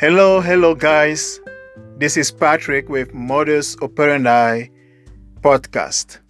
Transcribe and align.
Hello, 0.00 0.40
hello, 0.40 0.76
guys. 0.76 1.40
This 1.96 2.16
is 2.16 2.30
Patrick 2.30 2.88
with 2.88 3.12
Modus 3.12 3.76
Operandi 3.82 4.68
podcast. 5.40 6.20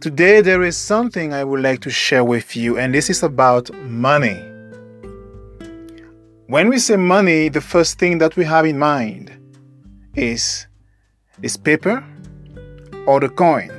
Today, 0.00 0.40
there 0.40 0.60
is 0.64 0.76
something 0.76 1.32
I 1.32 1.44
would 1.44 1.62
like 1.62 1.78
to 1.82 1.90
share 1.90 2.24
with 2.24 2.56
you, 2.56 2.76
and 2.76 2.92
this 2.92 3.10
is 3.10 3.22
about 3.22 3.72
money. 3.84 4.42
When 6.48 6.68
we 6.68 6.80
say 6.80 6.96
money, 6.96 7.48
the 7.48 7.60
first 7.60 8.00
thing 8.00 8.18
that 8.18 8.34
we 8.34 8.44
have 8.44 8.66
in 8.66 8.76
mind 8.76 9.30
is 10.16 10.66
is 11.42 11.56
paper 11.56 12.04
or 13.06 13.20
the 13.20 13.28
coin. 13.28 13.70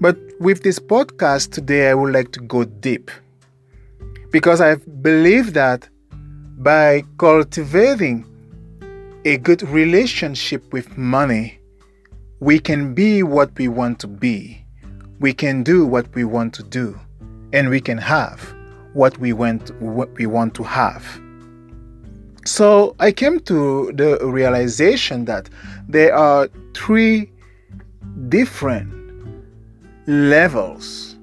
But 0.00 0.16
with 0.38 0.62
this 0.62 0.78
podcast 0.78 1.50
today, 1.50 1.90
I 1.90 1.94
would 1.94 2.12
like 2.12 2.30
to 2.30 2.40
go 2.40 2.62
deep 2.62 3.10
because 4.30 4.60
I 4.60 4.76
believe 4.76 5.54
that 5.54 5.88
by 6.58 7.02
cultivating 7.18 8.26
a 9.24 9.36
good 9.38 9.62
relationship 9.62 10.72
with 10.72 10.96
money, 10.96 11.58
we 12.40 12.58
can 12.58 12.94
be 12.94 13.22
what 13.22 13.56
we 13.56 13.68
want 13.68 13.98
to 14.00 14.08
be. 14.08 14.64
We 15.20 15.32
can 15.32 15.62
do 15.62 15.86
what 15.86 16.12
we 16.14 16.24
want 16.24 16.54
to 16.54 16.62
do. 16.62 16.98
And 17.52 17.68
we 17.68 17.80
can 17.80 17.98
have 17.98 18.54
what 18.94 19.16
we 19.18 19.32
want, 19.32 19.70
what 19.80 20.12
we 20.16 20.26
want 20.26 20.54
to 20.54 20.62
have. 20.62 21.04
So 22.44 22.96
I 22.98 23.12
came 23.12 23.38
to 23.40 23.92
the 23.94 24.18
realization 24.22 25.24
that 25.26 25.48
there 25.88 26.14
are 26.14 26.48
three 26.74 27.30
different 28.28 28.92
levels 30.06 31.16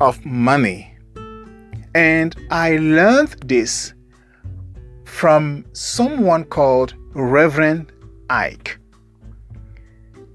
of 0.00 0.24
money. 0.26 0.92
And 1.94 2.34
I 2.50 2.76
learned 2.78 3.36
this 3.46 3.93
from 5.14 5.64
someone 5.72 6.42
called 6.42 6.92
Reverend 7.12 7.92
Ike. 8.28 8.80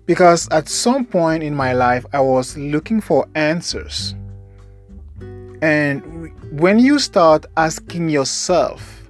Because 0.06 0.48
at 0.52 0.70
some 0.70 1.04
point 1.04 1.44
in 1.44 1.54
my 1.54 1.74
life, 1.74 2.06
I 2.14 2.22
was 2.22 2.58
looking 2.58 3.02
for 3.02 3.28
answers. 3.36 4.16
And 5.62 6.32
when 6.58 6.80
you 6.80 6.98
start 6.98 7.46
asking 7.58 8.08
yourself 8.08 9.10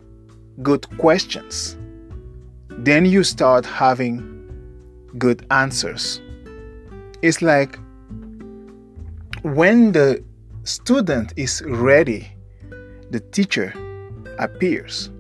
good 0.64 0.88
questions, 0.98 1.78
then 2.70 3.06
you 3.06 3.24
start 3.24 3.64
having 3.64 4.26
good 5.20 5.46
answers. 5.52 6.20
It's 7.22 7.44
like 7.44 7.78
when 9.44 9.92
the 9.92 10.24
student 10.64 11.32
is 11.38 11.62
ready, 11.62 12.28
the 13.12 13.20
teacher 13.20 13.72
appears. 14.40 15.12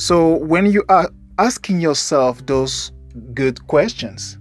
So 0.00 0.36
when 0.36 0.64
you 0.64 0.82
are 0.88 1.10
asking 1.38 1.82
yourself 1.82 2.46
those 2.46 2.90
good 3.34 3.66
questions, 3.66 4.38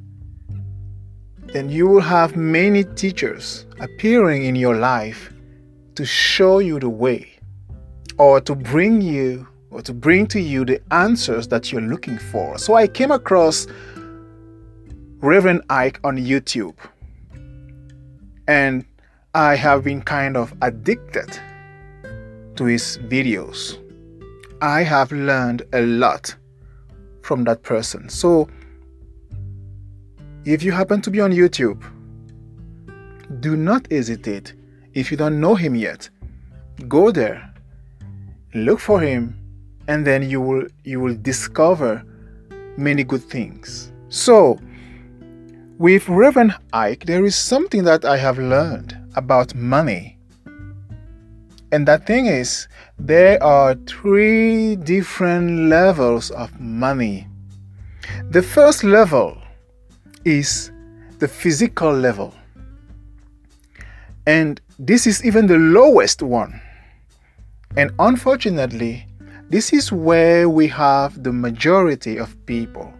then 1.48 1.70
you 1.70 1.86
will 1.86 2.00
have 2.00 2.38
many 2.38 2.86
teachers 2.86 3.66
appearing 3.82 4.46
in 4.46 4.56
your 4.56 4.78
life 4.78 5.34
to 5.96 6.06
show 6.06 6.60
you 6.60 6.80
the 6.80 6.88
way 6.88 7.28
or 8.18 8.40
to 8.40 8.56
bring 8.56 9.02
you 9.02 9.50
or 9.70 9.82
to 9.82 9.94
bring 9.94 10.28
to 10.28 10.40
you 10.40 10.64
the 10.64 10.82
answers 10.94 11.50
that 11.50 11.74
you're 11.74 11.82
looking 11.82 12.18
for. 12.18 12.58
So 12.58 12.76
I 12.76 12.88
came 12.88 13.12
across 13.12 13.68
Reverend 15.20 15.64
Ike 15.70 16.00
on 16.06 16.16
YouTube 16.16 16.78
and 18.48 18.86
I 19.36 19.56
have 19.56 19.84
been 19.84 20.04
kind 20.04 20.38
of 20.38 20.54
addicted 20.62 21.38
to 22.56 22.64
his 22.64 22.98
videos. 23.10 23.78
I 24.62 24.84
have 24.84 25.12
learned 25.14 25.64
a 25.72 25.82
lot 25.82 26.36
from 27.22 27.46
that 27.46 27.64
person. 27.64 28.10
So, 28.10 28.50
if 30.44 30.64
you 30.64 30.72
happen 30.74 31.02
to 31.02 31.10
be 31.10 31.22
on 31.22 31.32
YouTube, 31.32 31.82
do 33.40 33.56
not 33.56 33.90
hesitate. 33.92 34.54
If 34.94 35.12
you 35.12 35.18
don't 35.18 35.40
know 35.40 35.56
him 35.56 35.76
yet, 35.76 36.10
go 36.88 37.12
there, 37.12 37.54
look 38.54 38.80
for 38.80 39.00
him, 39.00 39.38
and 39.88 40.06
then 40.06 40.30
you 40.30 40.42
will 40.42 40.68
you 40.84 41.00
will 41.00 41.16
discover 41.16 42.04
many 42.78 43.04
good 43.04 43.24
things. 43.24 43.94
So, 44.10 44.60
with 45.78 46.10
Reverend 46.10 46.56
Ike, 46.74 47.06
there 47.06 47.24
is 47.24 47.36
something 47.36 47.86
that 47.86 48.04
I 48.04 48.18
have 48.18 48.38
learned 48.38 48.98
about 49.16 49.56
money. 49.56 50.19
And 51.72 51.88
the 51.88 52.00
thing 52.00 52.26
is, 52.26 52.68
there 52.98 53.42
are 53.44 53.76
three 53.86 54.76
different 54.76 55.70
levels 55.70 56.32
of 56.32 56.60
money. 56.60 57.28
The 58.32 58.42
first 58.42 58.84
level 58.84 59.38
is 60.26 60.72
the 61.20 61.28
physical 61.28 61.94
level. 61.94 62.34
And 64.26 64.60
this 64.80 65.06
is 65.06 65.24
even 65.24 65.46
the 65.46 65.58
lowest 65.58 66.24
one. 66.24 66.60
And 67.78 67.92
unfortunately, 68.00 69.06
this 69.50 69.72
is 69.72 69.92
where 69.92 70.50
we 70.50 70.68
have 70.70 71.24
the 71.24 71.32
majority 71.32 72.18
of 72.18 72.36
people. 72.48 72.92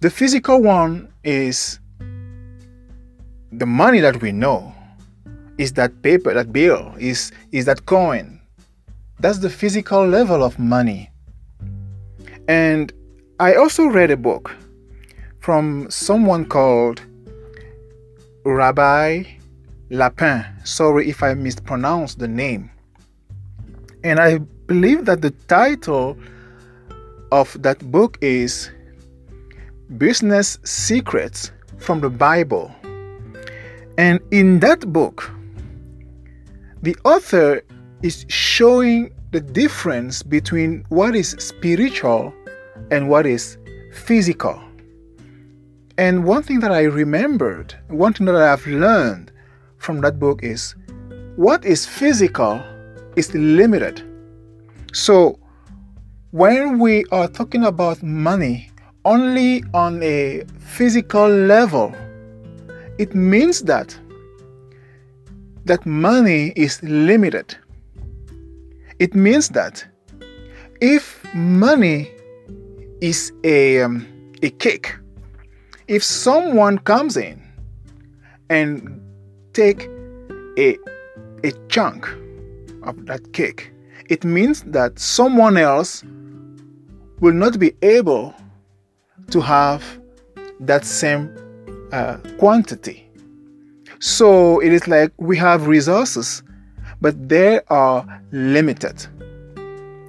The 0.00 0.10
physical 0.10 0.62
one 0.62 1.12
is 1.24 1.80
the 3.50 3.66
money 3.66 3.98
that 4.00 4.22
we 4.22 4.30
know 4.30 4.74
is 5.58 5.72
that 5.74 6.02
paper, 6.02 6.32
that 6.32 6.52
bill, 6.52 6.94
is, 6.98 7.32
is 7.52 7.66
that 7.66 7.84
coin. 7.86 8.40
That's 9.20 9.38
the 9.38 9.50
physical 9.50 10.06
level 10.06 10.44
of 10.44 10.58
money. 10.58 11.10
And 12.46 12.92
I 13.40 13.54
also 13.54 13.86
read 13.86 14.10
a 14.10 14.16
book 14.16 14.56
from 15.40 15.90
someone 15.90 16.46
called 16.46 17.02
Rabbi 18.44 19.24
Lapin. 19.90 20.44
Sorry 20.64 21.08
if 21.08 21.22
I 21.22 21.34
mispronounced 21.34 22.18
the 22.18 22.28
name. 22.28 22.70
And 24.04 24.20
I 24.20 24.38
believe 24.38 25.04
that 25.06 25.22
the 25.22 25.32
title 25.48 26.16
of 27.32 27.60
that 27.62 27.90
book 27.90 28.18
is 28.20 28.70
Business 29.96 30.58
Secrets 30.64 31.50
from 31.78 32.00
the 32.00 32.10
Bible. 32.10 32.70
And 33.98 34.20
in 34.30 34.60
that 34.60 34.92
book, 34.92 35.30
the 36.82 36.96
author 37.04 37.62
is 38.02 38.24
showing 38.28 39.12
the 39.30 39.40
difference 39.40 40.22
between 40.22 40.84
what 40.88 41.14
is 41.14 41.30
spiritual 41.38 42.32
and 42.90 43.08
what 43.08 43.26
is 43.26 43.58
physical. 43.92 44.60
And 45.98 46.24
one 46.24 46.42
thing 46.42 46.60
that 46.60 46.70
I 46.70 46.82
remembered, 46.82 47.74
one 47.88 48.12
thing 48.12 48.26
that 48.26 48.36
I 48.36 48.50
have 48.50 48.66
learned 48.66 49.32
from 49.78 50.00
that 50.02 50.18
book 50.18 50.42
is 50.42 50.76
what 51.36 51.64
is 51.64 51.84
physical 51.84 52.62
is 53.16 53.34
limited. 53.34 54.02
So, 54.92 55.38
when 56.30 56.78
we 56.78 57.04
are 57.10 57.26
talking 57.26 57.64
about 57.64 58.02
money, 58.02 58.70
only 59.04 59.64
on 59.74 60.02
a 60.02 60.44
physical 60.58 61.28
level, 61.28 61.94
it 62.98 63.14
means 63.14 63.62
that 63.62 63.98
that 65.68 65.84
money 65.86 66.52
is 66.56 66.82
limited. 66.82 67.56
It 68.98 69.14
means 69.14 69.50
that 69.50 69.86
if 70.80 71.22
money 71.34 72.10
is 73.00 73.32
a, 73.44 73.82
um, 73.82 74.06
a 74.42 74.50
cake, 74.50 74.96
if 75.86 76.02
someone 76.02 76.78
comes 76.78 77.16
in 77.16 77.42
and 78.50 79.00
take 79.52 79.88
a, 80.58 80.76
a 81.44 81.52
chunk 81.68 82.08
of 82.82 83.06
that 83.06 83.32
cake, 83.32 83.70
it 84.08 84.24
means 84.24 84.62
that 84.62 84.98
someone 84.98 85.56
else 85.56 86.02
will 87.20 87.34
not 87.34 87.58
be 87.58 87.74
able 87.82 88.34
to 89.30 89.40
have 89.40 89.84
that 90.60 90.84
same 90.84 91.30
uh, 91.92 92.16
quantity. 92.38 93.07
So 94.00 94.60
it 94.60 94.72
is 94.72 94.86
like 94.86 95.12
we 95.16 95.36
have 95.36 95.66
resources, 95.66 96.42
but 97.00 97.28
they 97.28 97.60
are 97.68 98.22
limited. 98.32 99.06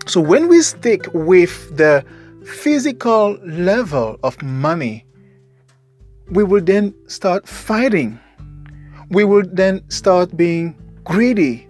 So 0.05 0.21
when 0.21 0.47
we 0.47 0.61
stick 0.61 1.05
with 1.13 1.77
the 1.77 2.03
physical 2.45 3.37
level 3.43 4.19
of 4.23 4.41
money, 4.41 5.05
we 6.31 6.43
will 6.43 6.63
then 6.63 6.93
start 7.07 7.47
fighting. 7.47 8.19
We 9.09 9.23
will 9.23 9.43
then 9.51 9.87
start 9.89 10.35
being 10.37 10.75
greedy. 11.03 11.67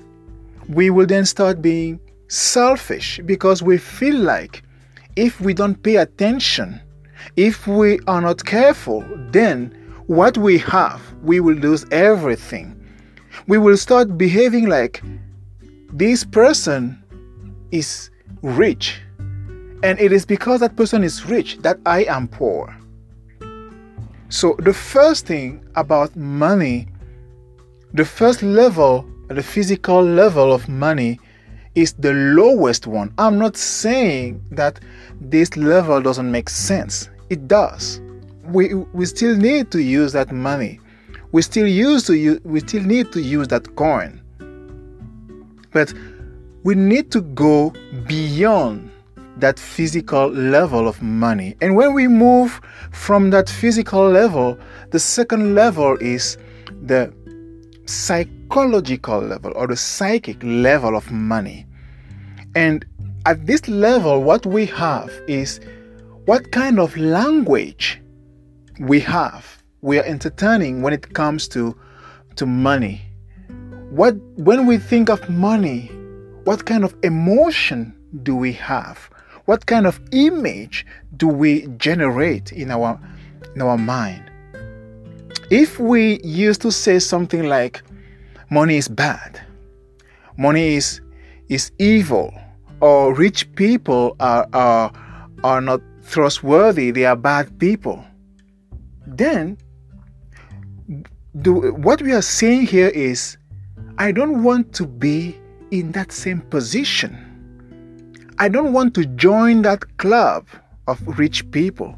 We 0.68 0.90
will 0.90 1.06
then 1.06 1.26
start 1.26 1.62
being 1.62 2.00
selfish 2.28 3.20
because 3.26 3.64
we 3.64 3.78
feel 3.78 4.18
like 4.18 4.64
if 5.16 5.42
we 5.42 5.54
don't 5.54 5.82
pay 5.82 5.96
attention 5.96 6.82
if 7.36 7.68
we 7.68 8.00
are 8.08 8.22
not 8.22 8.44
careful, 8.44 9.04
then 9.32 9.76
what 10.10 10.40
we 10.40 10.58
have, 10.58 11.00
we 11.22 11.40
will 11.40 11.54
lose 11.54 11.86
everything. 11.92 12.76
We 13.46 13.60
will 13.60 13.78
start 13.78 14.18
behaving 14.18 14.66
like 14.66 15.04
this 15.94 16.24
person 16.24 17.00
is 17.70 18.10
rich. 18.42 19.00
And 19.84 20.00
it 20.00 20.12
is 20.12 20.26
because 20.26 20.62
that 20.62 20.76
person 20.76 21.04
is 21.04 21.28
rich 21.28 21.60
that 21.60 21.78
I 21.86 22.06
am 22.06 22.28
poor. 22.28 22.76
So, 24.30 24.56
the 24.58 24.74
first 24.74 25.28
thing 25.28 25.64
about 25.76 26.16
money, 26.16 26.88
the 27.94 28.04
first 28.04 28.42
level, 28.42 29.08
the 29.28 29.44
physical 29.44 30.02
level 30.02 30.52
of 30.52 30.68
money, 30.68 31.20
is 31.76 31.94
the 31.94 32.14
lowest 32.14 32.88
one. 32.88 33.14
I'm 33.20 33.38
not 33.38 33.56
saying 33.56 34.44
that 34.50 34.80
this 35.22 35.56
level 35.56 36.02
doesn't 36.02 36.32
make 36.32 36.50
sense, 36.50 37.12
it 37.30 37.48
does. 37.48 38.02
We, 38.52 38.74
we 38.74 39.06
still 39.06 39.36
need 39.36 39.72
to 39.72 39.82
use 39.82 40.14
that 40.14 40.32
money. 40.32 40.80
We 41.32 41.42
still 41.42 41.68
use 41.68 42.04
to 42.06 42.14
use, 42.14 42.40
we 42.44 42.60
still 42.60 42.84
need 42.84 43.12
to 43.12 43.22
use 43.22 43.48
that 43.50 43.76
coin. 43.76 44.22
But 45.72 45.94
we 46.64 46.76
need 46.76 47.12
to 47.12 47.22
go 47.22 47.74
beyond 48.08 48.92
that 49.38 49.60
physical 49.60 50.28
level 50.28 50.88
of 50.88 51.02
money. 51.02 51.56
And 51.62 51.76
when 51.76 51.94
we 51.94 52.08
move 52.08 52.60
from 52.92 53.30
that 53.30 53.50
physical 53.50 54.10
level, 54.10 54.58
the 54.92 55.00
second 55.00 55.56
level 55.56 55.98
is 56.02 56.38
the 56.84 57.14
psychological 57.86 59.20
level 59.20 59.52
or 59.56 59.68
the 59.68 59.76
psychic 59.76 60.38
level 60.44 60.96
of 60.96 61.12
money. 61.12 61.66
And 62.56 62.86
at 63.26 63.46
this 63.46 63.68
level, 63.68 64.24
what 64.24 64.46
we 64.46 64.66
have 64.68 65.12
is 65.28 65.60
what 66.26 66.52
kind 66.52 66.80
of 66.80 66.96
language 66.98 68.02
we 68.80 69.00
have, 69.02 69.62
we 69.82 70.00
are 70.00 70.04
entertaining 70.04 70.82
when 70.82 70.94
it 70.94 71.14
comes 71.14 71.48
to, 71.50 71.76
to 72.38 72.46
money. 72.46 73.02
What 73.90 74.16
when 74.36 74.66
we 74.66 74.78
think 74.78 75.10
of 75.10 75.28
money, 75.30 75.88
what 76.44 76.66
kind 76.66 76.84
of 76.84 76.96
emotion 77.04 77.94
do 78.24 78.36
we 78.36 78.54
have? 78.54 79.10
What 79.46 79.66
kind 79.66 79.88
of 79.88 80.00
image 80.12 80.86
do 81.18 81.28
we 81.28 81.68
generate 81.78 82.52
in 82.52 82.72
our 82.72 83.00
in 83.56 83.62
our 83.62 83.78
mind? 83.78 84.30
If 85.50 85.80
we 85.80 86.22
used 86.22 86.62
to 86.62 86.72
say 86.72 87.00
something 87.00 87.44
like 87.48 87.82
money 88.52 88.78
is 88.78 88.88
bad, 88.88 89.42
money 90.38 90.76
is 90.76 91.02
is 91.50 91.72
evil, 91.80 92.32
or 92.80 93.16
rich 93.16 93.52
people 93.56 94.16
are 94.20 94.48
are, 94.54 94.94
are 95.44 95.62
not 95.62 95.82
trustworthy, 96.08 96.92
they 96.92 97.06
are 97.06 97.16
bad 97.16 97.60
people, 97.60 98.06
then 99.18 99.58
the, 101.34 101.52
what 101.54 102.02
we 102.02 102.14
are 102.14 102.22
saying 102.22 102.68
here 102.68 102.90
is 102.90 103.38
I 103.98 104.12
don't 104.12 104.44
want 104.44 104.74
to 104.76 104.86
be 104.86 105.38
in 105.72 105.92
that 105.92 106.12
same 106.12 106.42
position. 106.42 107.26
I 108.40 108.48
don't 108.48 108.74
want 108.74 108.94
to 108.96 109.06
join 109.06 109.62
that 109.64 109.98
club 109.98 110.48
of 110.88 111.02
rich 111.20 111.50
people 111.52 111.98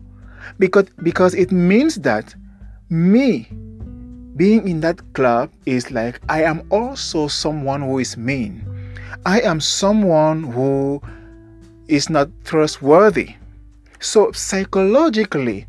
because, 0.58 0.88
because 1.04 1.34
it 1.36 1.52
means 1.52 1.96
that 1.98 2.34
me 2.90 3.48
being 4.36 4.68
in 4.68 4.82
that 4.82 5.02
club 5.14 5.52
is 5.66 5.92
like 5.92 6.20
I 6.30 6.44
am 6.44 6.66
also 6.72 7.28
someone 7.28 7.82
who 7.82 8.00
is 8.00 8.18
mean. 8.18 8.66
I 9.26 9.42
am 9.42 9.60
someone 9.60 10.44
who 10.44 11.02
is 11.88 12.10
not 12.10 12.30
trustworthy. 12.44 13.36
So 14.00 14.32
psychologically, 14.32 15.68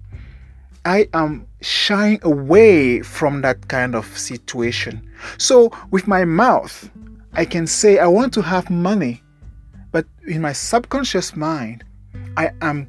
I 0.85 1.09
am 1.15 1.47
shying 1.61 2.19
away 2.23 3.03
from 3.03 3.43
that 3.43 3.69
kind 3.69 3.95
of 3.95 4.19
situation. 4.19 5.09
So, 5.39 5.71
with 5.91 6.09
my 6.09 6.25
mouth, 6.25 6.91
I 7.35 7.45
can 7.45 7.67
say, 7.67 7.99
I 7.99 8.07
want 8.09 8.35
to 8.35 8.43
have 8.43 8.69
money, 8.69 9.23
but 9.93 10.07
in 10.27 10.43
my 10.43 10.53
subconscious 10.53 11.37
mind, 11.37 11.85
I 12.37 12.51
am 12.63 12.89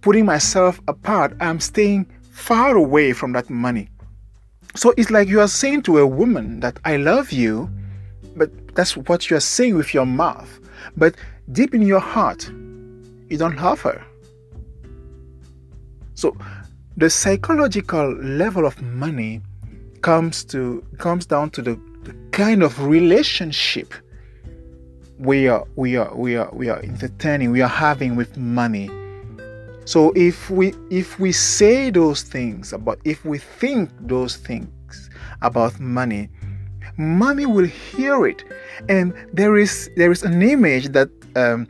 putting 0.00 0.24
myself 0.24 0.80
apart. 0.88 1.36
I'm 1.40 1.60
staying 1.60 2.06
far 2.30 2.74
away 2.74 3.12
from 3.12 3.32
that 3.32 3.50
money. 3.50 3.88
So, 4.74 4.94
it's 4.96 5.10
like 5.10 5.28
you 5.28 5.40
are 5.40 5.48
saying 5.48 5.82
to 5.82 5.98
a 5.98 6.06
woman 6.06 6.60
that 6.60 6.78
I 6.86 6.96
love 6.96 7.32
you, 7.32 7.70
but 8.34 8.74
that's 8.74 8.96
what 8.96 9.28
you 9.28 9.36
are 9.36 9.40
saying 9.40 9.76
with 9.76 9.92
your 9.92 10.06
mouth. 10.06 10.58
But 10.96 11.16
deep 11.52 11.74
in 11.74 11.82
your 11.82 12.00
heart, 12.00 12.48
you 13.28 13.36
don't 13.36 13.56
love 13.56 13.82
her. 13.82 14.02
So, 16.14 16.36
the 16.96 17.10
psychological 17.10 18.14
level 18.16 18.66
of 18.66 18.80
money 18.82 19.40
comes 20.02 20.44
to 20.44 20.84
comes 20.98 21.26
down 21.26 21.50
to 21.50 21.62
the, 21.62 21.80
the 22.04 22.14
kind 22.32 22.62
of 22.62 22.84
relationship 22.84 23.94
we 25.18 25.48
are 25.48 25.64
we 25.76 25.96
are 25.96 26.14
we 26.14 26.36
are 26.36 26.50
we 26.52 26.68
are 26.68 26.80
entertaining 26.80 27.50
we 27.50 27.62
are 27.62 27.68
having 27.68 28.16
with 28.16 28.36
money. 28.36 28.90
So 29.84 30.12
if 30.14 30.50
we 30.50 30.74
if 30.90 31.18
we 31.18 31.32
say 31.32 31.90
those 31.90 32.22
things 32.22 32.72
about 32.72 33.00
if 33.04 33.24
we 33.24 33.38
think 33.38 33.90
those 34.00 34.36
things 34.36 35.10
about 35.40 35.78
money 35.80 36.28
money 36.96 37.46
will 37.46 37.66
hear 37.66 38.26
it. 38.26 38.44
And 38.88 39.14
there 39.32 39.56
is 39.56 39.90
there 39.96 40.10
is 40.10 40.22
an 40.22 40.42
image 40.42 40.88
that 40.88 41.10
um, 41.36 41.66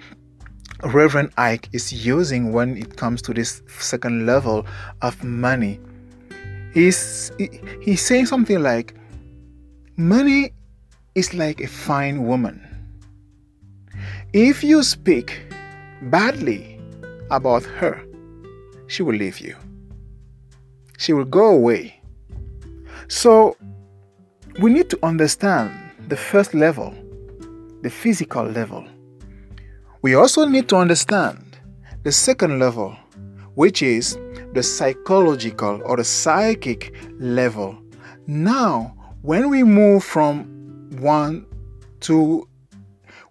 Reverend 0.83 1.31
Ike 1.37 1.69
is 1.73 1.93
using 1.93 2.53
when 2.53 2.77
it 2.77 2.97
comes 2.97 3.23
to 3.23 3.33
this 3.33 3.63
second 3.69 4.27
level 4.27 4.67
of 5.01 5.23
money. 5.23 5.79
He's 6.75 7.31
he's 7.81 8.03
saying 8.03 8.27
something 8.27 8.61
like 8.61 8.95
money 9.97 10.53
is 11.15 11.35
like 11.35 11.61
a 11.61 11.69
fine 11.69 12.27
woman. 12.27 12.61
If 14.33 14.65
you 14.65 14.83
speak 14.83 15.43
badly 16.03 16.81
about 17.31 17.63
her, 17.65 18.03
she 18.89 19.05
will 19.05 19.15
leave 19.15 19.39
you. 19.39 19.55
She 20.99 21.13
will 21.13 21.27
go 21.27 21.51
away. 21.51 22.01
So 23.07 23.57
we 24.59 24.73
need 24.73 24.91
to 24.91 24.99
understand 25.05 25.71
the 26.09 26.17
first 26.17 26.55
level, 26.55 26.93
the 27.83 27.91
physical 27.91 28.45
level 28.45 28.85
we 30.03 30.15
also 30.15 30.45
need 30.45 30.69
to 30.69 30.77
understand 30.77 31.59
the 32.03 32.11
second 32.13 32.59
level, 32.59 32.97
which 33.55 33.83
is 33.83 34.19
the 34.53 34.63
psychological 34.63 35.81
or 35.85 35.97
the 35.97 36.05
psychic 36.05 36.93
level. 37.19 37.79
Now, 38.27 38.95
when 39.23 39.49
we 39.49 39.63
move 39.63 40.03
from 40.03 40.91
one 41.01 41.47
to 42.01 42.49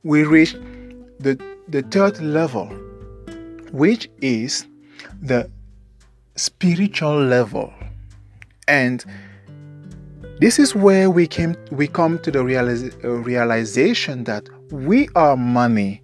we 0.04 0.24
reach 0.24 0.54
the, 1.20 1.40
the 1.68 1.84
third 1.84 2.20
level, 2.22 2.68
which 3.72 4.10
is 4.22 4.66
the 5.22 5.50
spiritual 6.36 7.22
level. 7.22 7.72
And 8.68 9.04
this 10.40 10.58
is 10.58 10.74
where 10.74 11.10
we 11.10 11.28
came 11.28 11.56
we 11.72 11.88
come 11.88 12.18
to 12.20 12.32
the 12.32 12.40
realiza- 12.40 13.04
uh, 13.04 13.10
realization 13.10 14.24
that 14.24 14.50
we 14.72 15.08
are 15.16 15.38
money 15.38 16.02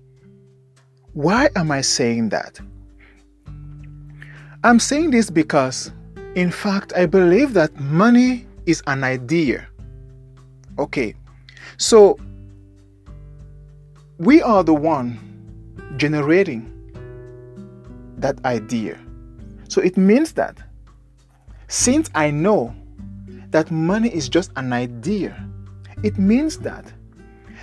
why 1.18 1.50
am 1.56 1.72
I 1.72 1.82
saying 1.82 2.30
that? 2.30 2.60
I'm 4.64 4.80
saying 4.80 5.10
this 5.10 5.32
because, 5.32 5.92
in 6.36 6.52
fact, 6.52 6.94
I 6.96 7.08
believe 7.08 7.54
that 7.54 7.76
money 7.80 8.46
is 8.68 8.84
an 8.86 9.04
idea. 9.04 9.68
Okay, 10.78 11.16
so 11.78 12.20
we 14.20 14.44
are 14.44 14.64
the 14.64 14.76
one 14.76 15.18
generating 15.98 16.72
that 18.20 18.38
idea. 18.46 19.00
So 19.70 19.82
it 19.82 19.98
means 19.98 20.34
that 20.34 20.60
since 21.68 22.12
I 22.14 22.30
know 22.30 22.76
that 23.50 23.72
money 23.72 24.10
is 24.14 24.30
just 24.30 24.52
an 24.56 24.72
idea, 24.72 25.36
it 26.04 26.20
means 26.20 26.60
that 26.60 26.94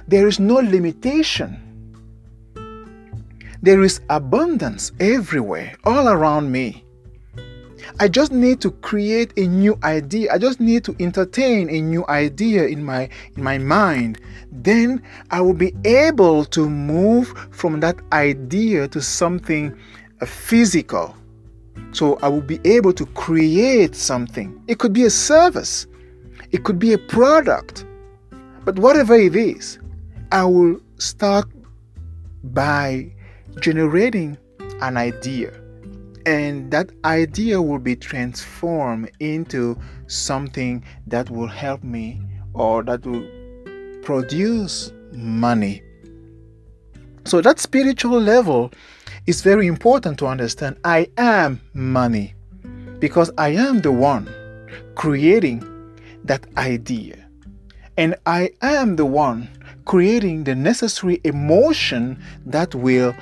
there 0.09 0.27
is 0.27 0.41
no 0.41 0.57
limitation 0.57 1.65
there 3.65 3.83
is 3.83 4.01
abundance 4.11 4.93
everywhere, 5.01 5.75
all 5.85 6.09
around 6.09 6.53
me. 6.53 6.85
I 7.99 8.09
just 8.09 8.31
need 8.31 8.61
to 8.61 8.71
create 8.71 9.33
a 9.39 9.47
new 9.47 9.79
idea. 9.83 10.33
I 10.33 10.39
just 10.39 10.61
need 10.61 10.85
to 10.85 10.97
entertain 11.01 11.71
a 11.71 11.81
new 11.81 12.05
idea 12.09 12.67
in 12.67 12.85
my 12.85 13.09
in 13.37 13.43
my 13.43 13.57
mind. 13.57 14.21
Then 14.53 15.03
I 15.31 15.41
will 15.41 15.55
be 15.55 15.75
able 15.85 16.45
to 16.47 16.69
move 16.69 17.33
from 17.53 17.81
that 17.81 17.97
idea 18.13 18.89
to 18.89 19.01
something 19.01 19.75
uh, 20.21 20.27
physical. 20.27 21.15
So 21.93 22.19
I 22.21 22.29
will 22.29 22.43
be 22.43 22.61
able 22.65 22.93
to 22.93 23.07
create 23.07 23.95
something. 23.95 24.61
It 24.67 24.79
could 24.79 24.93
be 24.93 25.05
a 25.05 25.11
service. 25.11 25.87
It 26.51 26.65
could 26.65 26.79
be 26.79 26.93
a 26.93 26.99
product. 26.99 27.87
But 28.65 28.79
whatever 28.79 29.15
it 29.15 29.37
is, 29.37 29.79
I 30.33 30.45
will 30.45 30.81
start 30.99 31.47
by 32.43 33.14
generating 33.61 34.37
an 34.81 34.97
idea 34.97 35.53
and 36.27 36.71
that 36.71 36.91
idea 37.05 37.61
will 37.61 37.79
be 37.79 37.95
transformed 37.95 39.11
into 39.21 39.79
something 40.07 40.83
that 41.07 41.29
will 41.31 41.47
help 41.47 41.83
me 41.85 42.21
or 42.55 42.83
that 42.83 43.05
will 43.07 43.27
produce 44.03 44.93
money 45.13 45.83
So 47.27 47.41
that 47.41 47.59
spiritual 47.59 48.21
level 48.21 48.71
is 49.27 49.41
very 49.41 49.67
important 49.67 50.19
to 50.19 50.27
understand. 50.27 50.77
I 50.85 51.09
am 51.17 51.61
money 51.73 52.35
because 52.99 53.31
I 53.39 53.51
am 53.51 53.81
the 53.81 53.93
one 53.93 54.29
creating 54.95 55.65
that 56.25 56.47
idea. 56.59 57.17
And 57.97 58.15
I 58.27 58.51
am 58.61 58.97
the 58.97 59.07
one 59.07 59.49
creating 59.87 60.45
the 60.45 60.55
necessary 60.55 61.21
emotion 61.25 62.23
that 62.45 62.75
will 62.75 63.15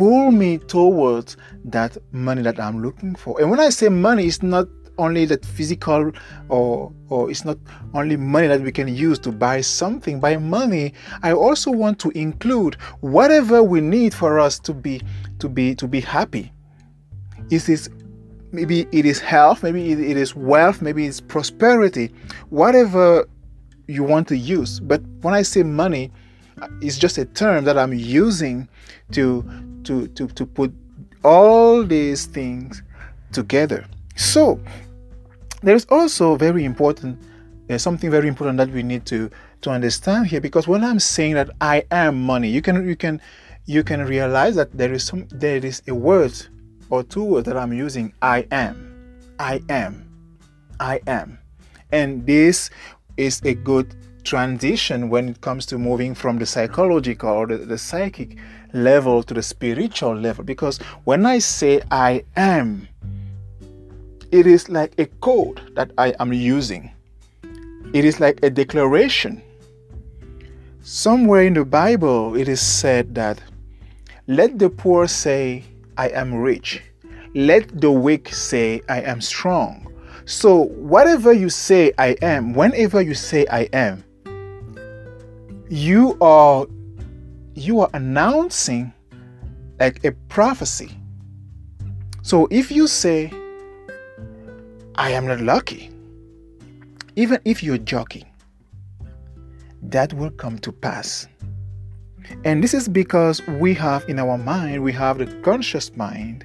pull 0.00 0.30
me 0.30 0.56
towards 0.56 1.36
that 1.62 1.94
money 2.10 2.40
that 2.40 2.58
I'm 2.58 2.80
looking 2.80 3.14
for. 3.14 3.38
And 3.38 3.50
when 3.50 3.60
I 3.60 3.68
say 3.68 3.90
money, 3.90 4.24
it's 4.26 4.42
not 4.42 4.66
only 4.96 5.26
that 5.26 5.44
physical 5.44 6.10
or 6.48 6.90
or 7.10 7.30
it's 7.30 7.44
not 7.44 7.58
only 7.92 8.16
money 8.16 8.46
that 8.46 8.62
we 8.62 8.72
can 8.72 8.88
use 8.88 9.18
to 9.18 9.30
buy 9.30 9.60
something. 9.60 10.18
By 10.18 10.38
money 10.38 10.94
i 11.22 11.32
also 11.32 11.70
want 11.70 11.98
to 11.98 12.10
include 12.10 12.76
whatever 13.00 13.62
we 13.62 13.82
need 13.82 14.14
for 14.14 14.40
us 14.40 14.58
to 14.60 14.72
be 14.72 15.02
to 15.38 15.50
be 15.50 15.74
to 15.74 15.86
be 15.86 16.00
happy. 16.00 16.50
Is 17.50 17.66
this 17.66 17.90
maybe 18.52 18.86
it 18.92 19.04
is 19.04 19.20
health 19.20 19.62
maybe 19.62 19.92
it 19.92 20.16
is 20.16 20.34
wealth 20.34 20.80
maybe 20.80 21.06
it's 21.06 21.20
prosperity 21.20 22.10
whatever 22.48 23.28
you 23.86 24.02
want 24.02 24.28
to 24.28 24.36
use. 24.36 24.80
But 24.80 25.02
when 25.20 25.34
i 25.34 25.42
say 25.42 25.62
money 25.62 26.10
it's 26.80 26.98
just 26.98 27.16
a 27.16 27.24
term 27.24 27.64
that 27.64 27.78
i'm 27.78 27.94
using 27.94 28.68
to 29.12 29.42
to 29.84 30.08
to, 30.08 30.28
to 30.28 30.46
put 30.46 30.72
all 31.24 31.84
these 31.84 32.26
things 32.26 32.82
together. 33.32 33.86
So 34.16 34.60
there 35.62 35.74
is 35.74 35.86
also 35.90 36.36
very 36.36 36.64
important 36.64 37.18
there's 37.66 37.82
something 37.82 38.10
very 38.10 38.26
important 38.26 38.56
that 38.58 38.68
we 38.70 38.82
need 38.82 39.06
to 39.06 39.30
to 39.60 39.70
understand 39.70 40.26
here 40.26 40.40
because 40.40 40.66
when 40.66 40.82
i'm 40.82 40.98
saying 40.98 41.34
that 41.34 41.50
i 41.60 41.84
am 41.92 42.20
money 42.20 42.48
you 42.48 42.60
can 42.60 42.88
you 42.88 42.96
can 42.96 43.20
you 43.66 43.84
can 43.84 44.04
realize 44.06 44.56
that 44.56 44.72
there 44.76 44.92
is 44.92 45.04
some 45.04 45.28
there 45.30 45.64
is 45.64 45.80
a 45.86 45.94
word 45.94 46.32
or 46.88 47.04
two 47.04 47.22
words 47.22 47.46
that 47.46 47.56
i'm 47.56 47.72
using 47.72 48.12
i 48.22 48.44
am 48.50 49.30
i 49.38 49.60
am 49.68 50.10
i 50.80 51.00
am. 51.06 51.38
And 51.92 52.26
this 52.26 52.70
is 53.16 53.40
a 53.44 53.54
good 53.54 53.94
transition 54.24 55.08
when 55.10 55.28
it 55.28 55.40
comes 55.40 55.66
to 55.66 55.78
moving 55.78 56.14
from 56.14 56.38
the 56.38 56.46
psychological 56.46 57.30
or 57.30 57.46
the, 57.46 57.58
the 57.58 57.78
psychic 57.78 58.38
level 58.72 59.22
to 59.22 59.34
the 59.34 59.42
spiritual 59.42 60.14
level 60.14 60.44
because 60.44 60.78
when 61.04 61.26
i 61.26 61.38
say 61.38 61.80
i 61.90 62.24
am 62.36 62.88
it 64.30 64.46
is 64.46 64.68
like 64.68 64.94
a 64.98 65.06
code 65.20 65.60
that 65.74 65.90
I 65.98 66.14
am 66.20 66.32
using. 66.32 66.92
It 67.92 68.04
is 68.04 68.20
like 68.20 68.38
a 68.44 68.50
declaration. 68.50 69.42
Somewhere 70.82 71.42
in 71.42 71.54
the 71.54 71.64
Bible, 71.64 72.36
it 72.36 72.48
is 72.48 72.60
said 72.60 73.14
that, 73.16 73.42
Let 74.28 74.58
the 74.58 74.70
poor 74.70 75.08
say, 75.08 75.64
I 75.98 76.08
am 76.10 76.32
rich. 76.34 76.80
Let 77.34 77.80
the 77.80 77.90
weak 77.90 78.32
say, 78.32 78.82
I 78.88 79.00
am 79.00 79.20
strong. 79.20 79.92
So, 80.26 80.70
whatever 80.78 81.32
you 81.32 81.48
say, 81.48 81.92
I 81.98 82.14
am, 82.22 82.54
whenever 82.54 83.02
you 83.02 83.14
say, 83.14 83.46
I 83.50 83.62
am, 83.72 84.04
you 85.68 86.16
are 86.20 86.66
you 87.54 87.80
are 87.80 87.90
announcing 87.94 88.92
like 89.78 90.04
a 90.04 90.12
prophecy. 90.28 90.96
So 92.22 92.46
if 92.50 92.70
you 92.70 92.86
say 92.86 93.32
I 95.00 95.12
am 95.12 95.26
not 95.26 95.40
lucky. 95.40 95.90
Even 97.16 97.38
if 97.46 97.62
you're 97.62 97.78
joking, 97.78 98.26
that 99.82 100.12
will 100.12 100.30
come 100.30 100.58
to 100.58 100.70
pass. 100.70 101.26
And 102.44 102.62
this 102.62 102.74
is 102.74 102.86
because 102.86 103.40
we 103.46 103.72
have 103.72 104.06
in 104.10 104.18
our 104.18 104.36
mind, 104.36 104.82
we 104.82 104.92
have 104.92 105.16
the 105.16 105.24
conscious 105.40 105.96
mind, 105.96 106.44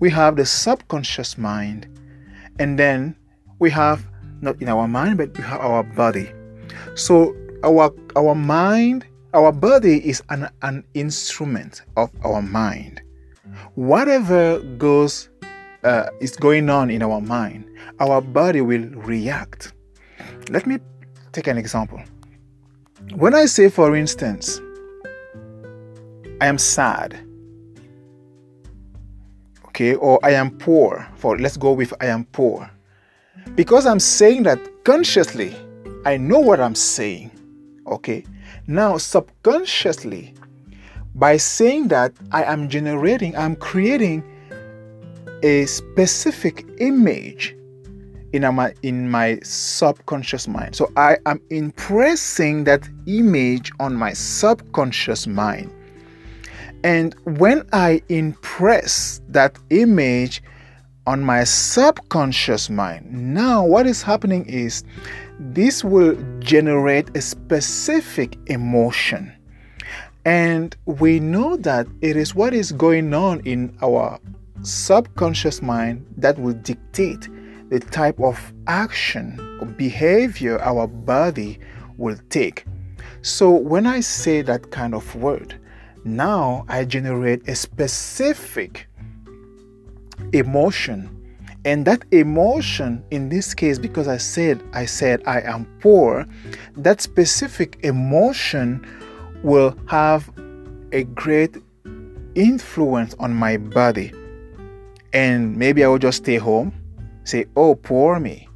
we 0.00 0.08
have 0.08 0.36
the 0.36 0.46
subconscious 0.46 1.36
mind, 1.36 1.86
and 2.58 2.78
then 2.78 3.14
we 3.58 3.70
have 3.72 4.06
not 4.40 4.62
in 4.62 4.70
our 4.70 4.88
mind, 4.88 5.18
but 5.18 5.36
we 5.36 5.44
have 5.44 5.60
our 5.60 5.82
body. 5.82 6.32
So 6.94 7.36
our 7.62 7.92
our 8.16 8.34
mind, 8.34 9.04
our 9.36 9.52
body 9.52 9.98
is 10.08 10.22
an, 10.30 10.48
an 10.62 10.82
instrument 10.94 11.82
of 11.98 12.10
our 12.24 12.40
mind. 12.40 13.02
Whatever 13.74 14.60
goes 14.78 15.28
uh, 15.84 16.08
is 16.22 16.34
going 16.36 16.70
on 16.70 16.88
in 16.90 17.02
our 17.02 17.20
mind, 17.20 17.68
our 18.00 18.22
body 18.22 18.62
will 18.62 18.88
react. 18.88 19.74
Let 20.48 20.66
me 20.66 20.78
take 21.32 21.48
an 21.48 21.58
example. 21.58 22.00
When 23.14 23.34
I 23.34 23.44
say, 23.44 23.68
for 23.68 23.94
instance, 23.94 24.58
I 26.40 26.46
am 26.46 26.56
sad, 26.56 27.20
okay, 29.66 29.96
or 29.96 30.18
I 30.24 30.30
am 30.30 30.50
poor, 30.56 31.06
for 31.16 31.38
let's 31.38 31.58
go 31.58 31.72
with 31.72 31.92
I 32.00 32.06
am 32.06 32.24
poor. 32.24 32.70
Because 33.54 33.84
I'm 33.84 34.00
saying 34.00 34.44
that 34.44 34.58
consciously, 34.84 35.54
I 36.06 36.16
know 36.16 36.38
what 36.38 36.58
I'm 36.58 36.74
saying, 36.74 37.30
okay. 37.86 38.24
Now, 38.68 38.96
subconsciously, 38.98 40.34
by 41.14 41.36
saying 41.36 41.88
that, 41.88 42.12
I 42.32 42.44
am 42.44 42.68
generating, 42.68 43.36
I'm 43.36 43.56
creating 43.56 44.24
a 45.42 45.66
specific 45.66 46.66
image 46.78 47.56
in 48.32 48.54
my 48.54 48.74
in 48.82 49.08
my 49.08 49.38
subconscious 49.42 50.48
mind. 50.48 50.74
So 50.74 50.90
I 50.96 51.16
am 51.26 51.40
impressing 51.50 52.64
that 52.64 52.88
image 53.06 53.70
on 53.80 53.94
my 53.94 54.12
subconscious 54.12 55.26
mind. 55.26 55.72
And 56.84 57.14
when 57.24 57.66
I 57.72 58.02
impress 58.08 59.20
that 59.28 59.58
image 59.70 60.42
on 61.06 61.22
my 61.22 61.44
subconscious 61.44 62.68
mind, 62.68 63.10
now 63.12 63.64
what 63.64 63.86
is 63.86 64.02
happening 64.02 64.44
is 64.46 64.82
this 65.38 65.84
will 65.84 66.16
generate 66.40 67.16
a 67.16 67.20
specific 67.20 68.36
emotion. 68.46 69.32
And 70.24 70.76
we 70.86 71.20
know 71.20 71.56
that 71.58 71.86
it 72.00 72.16
is 72.16 72.34
what 72.34 72.52
is 72.52 72.72
going 72.72 73.14
on 73.14 73.40
in 73.40 73.76
our 73.80 74.18
subconscious 74.62 75.62
mind 75.62 76.04
that 76.16 76.38
will 76.38 76.54
dictate 76.54 77.28
the 77.68 77.78
type 77.78 78.18
of 78.20 78.52
action 78.66 79.38
or 79.60 79.66
behavior 79.66 80.60
our 80.62 80.88
body 80.88 81.60
will 81.96 82.18
take. 82.30 82.64
So 83.22 83.50
when 83.50 83.86
I 83.86 84.00
say 84.00 84.42
that 84.42 84.70
kind 84.70 84.94
of 84.94 85.14
word, 85.14 85.60
now 86.04 86.64
I 86.68 86.84
generate 86.84 87.48
a 87.48 87.54
specific 87.54 88.86
emotion. 90.32 91.12
And 91.64 91.84
that 91.86 92.04
emotion, 92.12 93.04
in 93.10 93.28
this 93.28 93.54
case, 93.54 93.78
because 93.78 94.06
I 94.06 94.18
said 94.18 94.62
I 94.72 94.86
said 94.86 95.22
I 95.26 95.40
am 95.40 95.66
poor, 95.80 96.26
that 96.76 97.00
specific 97.00 97.78
emotion 97.82 98.86
will 99.42 99.76
have 99.88 100.30
a 100.92 101.04
great 101.04 101.56
influence 102.34 103.14
on 103.18 103.34
my 103.34 103.56
body 103.56 104.12
and 105.16 105.56
maybe 105.56 105.82
I 105.82 105.88
will 105.88 105.98
just 105.98 106.18
stay 106.18 106.36
home, 106.36 106.72
say, 107.24 107.46
Oh, 107.56 107.74
poor 107.74 108.20
me. 108.20 108.48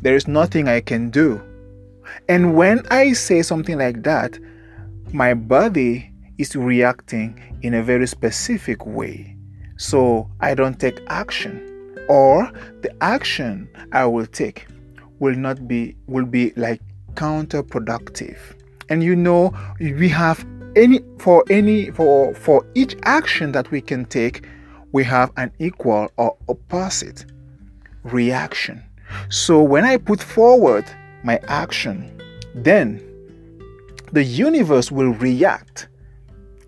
There 0.00 0.16
is 0.16 0.26
nothing 0.26 0.66
I 0.66 0.80
can 0.80 1.10
do. 1.10 1.38
And 2.28 2.56
when 2.56 2.86
I 2.90 3.12
say 3.12 3.42
something 3.42 3.76
like 3.76 4.02
that, 4.04 4.38
my 5.12 5.34
body 5.34 6.10
is 6.38 6.56
reacting 6.56 7.38
in 7.62 7.74
a 7.74 7.82
very 7.82 8.06
specific 8.06 8.86
way. 8.86 9.36
So 9.78 10.28
I 10.40 10.54
don't 10.54 10.78
take 10.78 11.00
action. 11.06 11.64
Or 12.08 12.50
the 12.82 12.92
action 13.02 13.68
I 13.92 14.04
will 14.06 14.26
take 14.26 14.66
will 15.18 15.34
not 15.34 15.66
be 15.66 15.96
will 16.06 16.26
be 16.26 16.52
like 16.56 16.80
counterproductive. 17.14 18.38
And 18.90 19.02
you 19.02 19.16
know, 19.16 19.52
we 19.80 20.08
have 20.08 20.46
any 20.76 21.00
for 21.18 21.44
any 21.50 21.90
for 21.90 22.34
for 22.34 22.66
each 22.74 22.96
action 23.04 23.52
that 23.52 23.70
we 23.70 23.80
can 23.80 24.04
take, 24.04 24.46
we 24.92 25.04
have 25.04 25.32
an 25.36 25.52
equal 25.58 26.10
or 26.16 26.36
opposite 26.48 27.24
reaction. 28.02 28.82
So 29.28 29.62
when 29.62 29.84
I 29.84 29.96
put 29.96 30.22
forward 30.22 30.84
my 31.22 31.38
action, 31.48 32.20
then 32.54 33.02
the 34.12 34.24
universe 34.24 34.90
will 34.90 35.12
react 35.14 35.88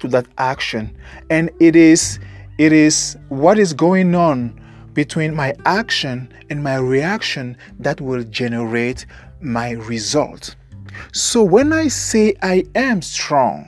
to 0.00 0.08
that 0.08 0.26
action 0.38 0.96
and 1.28 1.50
it 1.60 1.76
is 1.76 2.18
it 2.60 2.74
is 2.74 3.16
what 3.30 3.58
is 3.58 3.72
going 3.72 4.14
on 4.14 4.52
between 4.92 5.34
my 5.34 5.54
action 5.64 6.30
and 6.50 6.62
my 6.62 6.76
reaction 6.76 7.56
that 7.78 8.02
will 8.02 8.22
generate 8.24 9.06
my 9.40 9.70
result. 9.70 10.54
So 11.10 11.42
when 11.42 11.72
I 11.72 11.88
say 11.88 12.34
I 12.42 12.64
am 12.74 13.00
strong, 13.00 13.64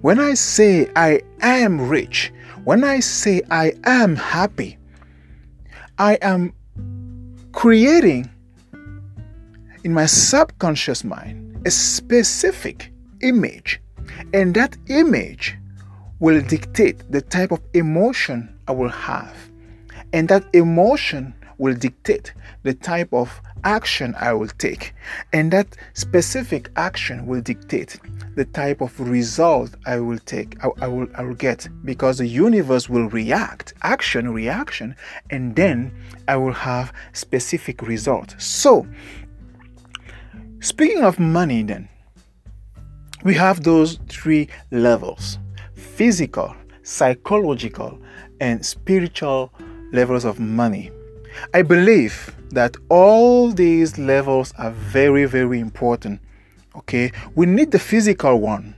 when 0.00 0.18
I 0.18 0.32
say 0.32 0.90
I 0.96 1.20
am 1.42 1.90
rich, 1.90 2.32
when 2.64 2.84
I 2.84 3.00
say 3.00 3.42
I 3.50 3.74
am 3.84 4.16
happy, 4.16 4.78
I 5.98 6.14
am 6.22 6.54
creating 7.52 8.30
in 9.84 9.92
my 9.92 10.06
subconscious 10.06 11.04
mind 11.04 11.66
a 11.66 11.70
specific 11.70 12.90
image 13.20 13.78
And 14.32 14.54
that 14.54 14.76
image 14.88 15.56
will 16.18 16.40
dictate 16.40 17.10
the 17.10 17.20
type 17.20 17.52
of 17.52 17.60
emotion 17.74 18.58
I 18.68 18.72
will 18.72 18.88
have. 18.88 19.36
And 20.12 20.28
that 20.28 20.46
emotion 20.54 21.34
will 21.58 21.74
dictate 21.74 22.32
the 22.62 22.74
type 22.74 23.12
of 23.12 23.40
action 23.64 24.14
I 24.18 24.32
will 24.32 24.48
take. 24.48 24.94
And 25.32 25.52
that 25.52 25.76
specific 25.94 26.70
action 26.76 27.26
will 27.26 27.40
dictate 27.40 27.98
the 28.36 28.44
type 28.44 28.80
of 28.80 28.98
result 29.00 29.74
I 29.86 29.98
will 29.98 30.18
take, 30.18 30.62
I, 30.64 30.68
I, 30.82 30.86
will, 30.86 31.08
I 31.14 31.22
will 31.22 31.34
get, 31.34 31.68
because 31.84 32.18
the 32.18 32.26
universe 32.26 32.88
will 32.88 33.08
react, 33.08 33.74
action, 33.82 34.32
reaction, 34.32 34.94
and 35.30 35.56
then 35.56 35.92
I 36.28 36.36
will 36.36 36.52
have 36.52 36.92
specific 37.12 37.82
result. 37.82 38.34
So, 38.38 38.86
speaking 40.60 41.02
of 41.02 41.18
money, 41.18 41.62
then, 41.62 41.88
we 43.24 43.34
have 43.34 43.64
those 43.64 43.98
three 44.08 44.48
levels 44.70 45.38
physical, 45.96 46.54
psychological, 46.82 47.98
and 48.40 48.64
spiritual 48.64 49.50
levels 49.92 50.26
of 50.26 50.38
money. 50.38 50.90
I 51.54 51.62
believe 51.62 52.36
that 52.50 52.76
all 52.90 53.50
these 53.50 53.98
levels 53.98 54.52
are 54.58 54.70
very, 54.70 55.24
very 55.24 55.58
important. 55.58 56.20
Okay, 56.76 57.12
we 57.34 57.46
need 57.46 57.70
the 57.70 57.78
physical 57.78 58.38
one, 58.40 58.74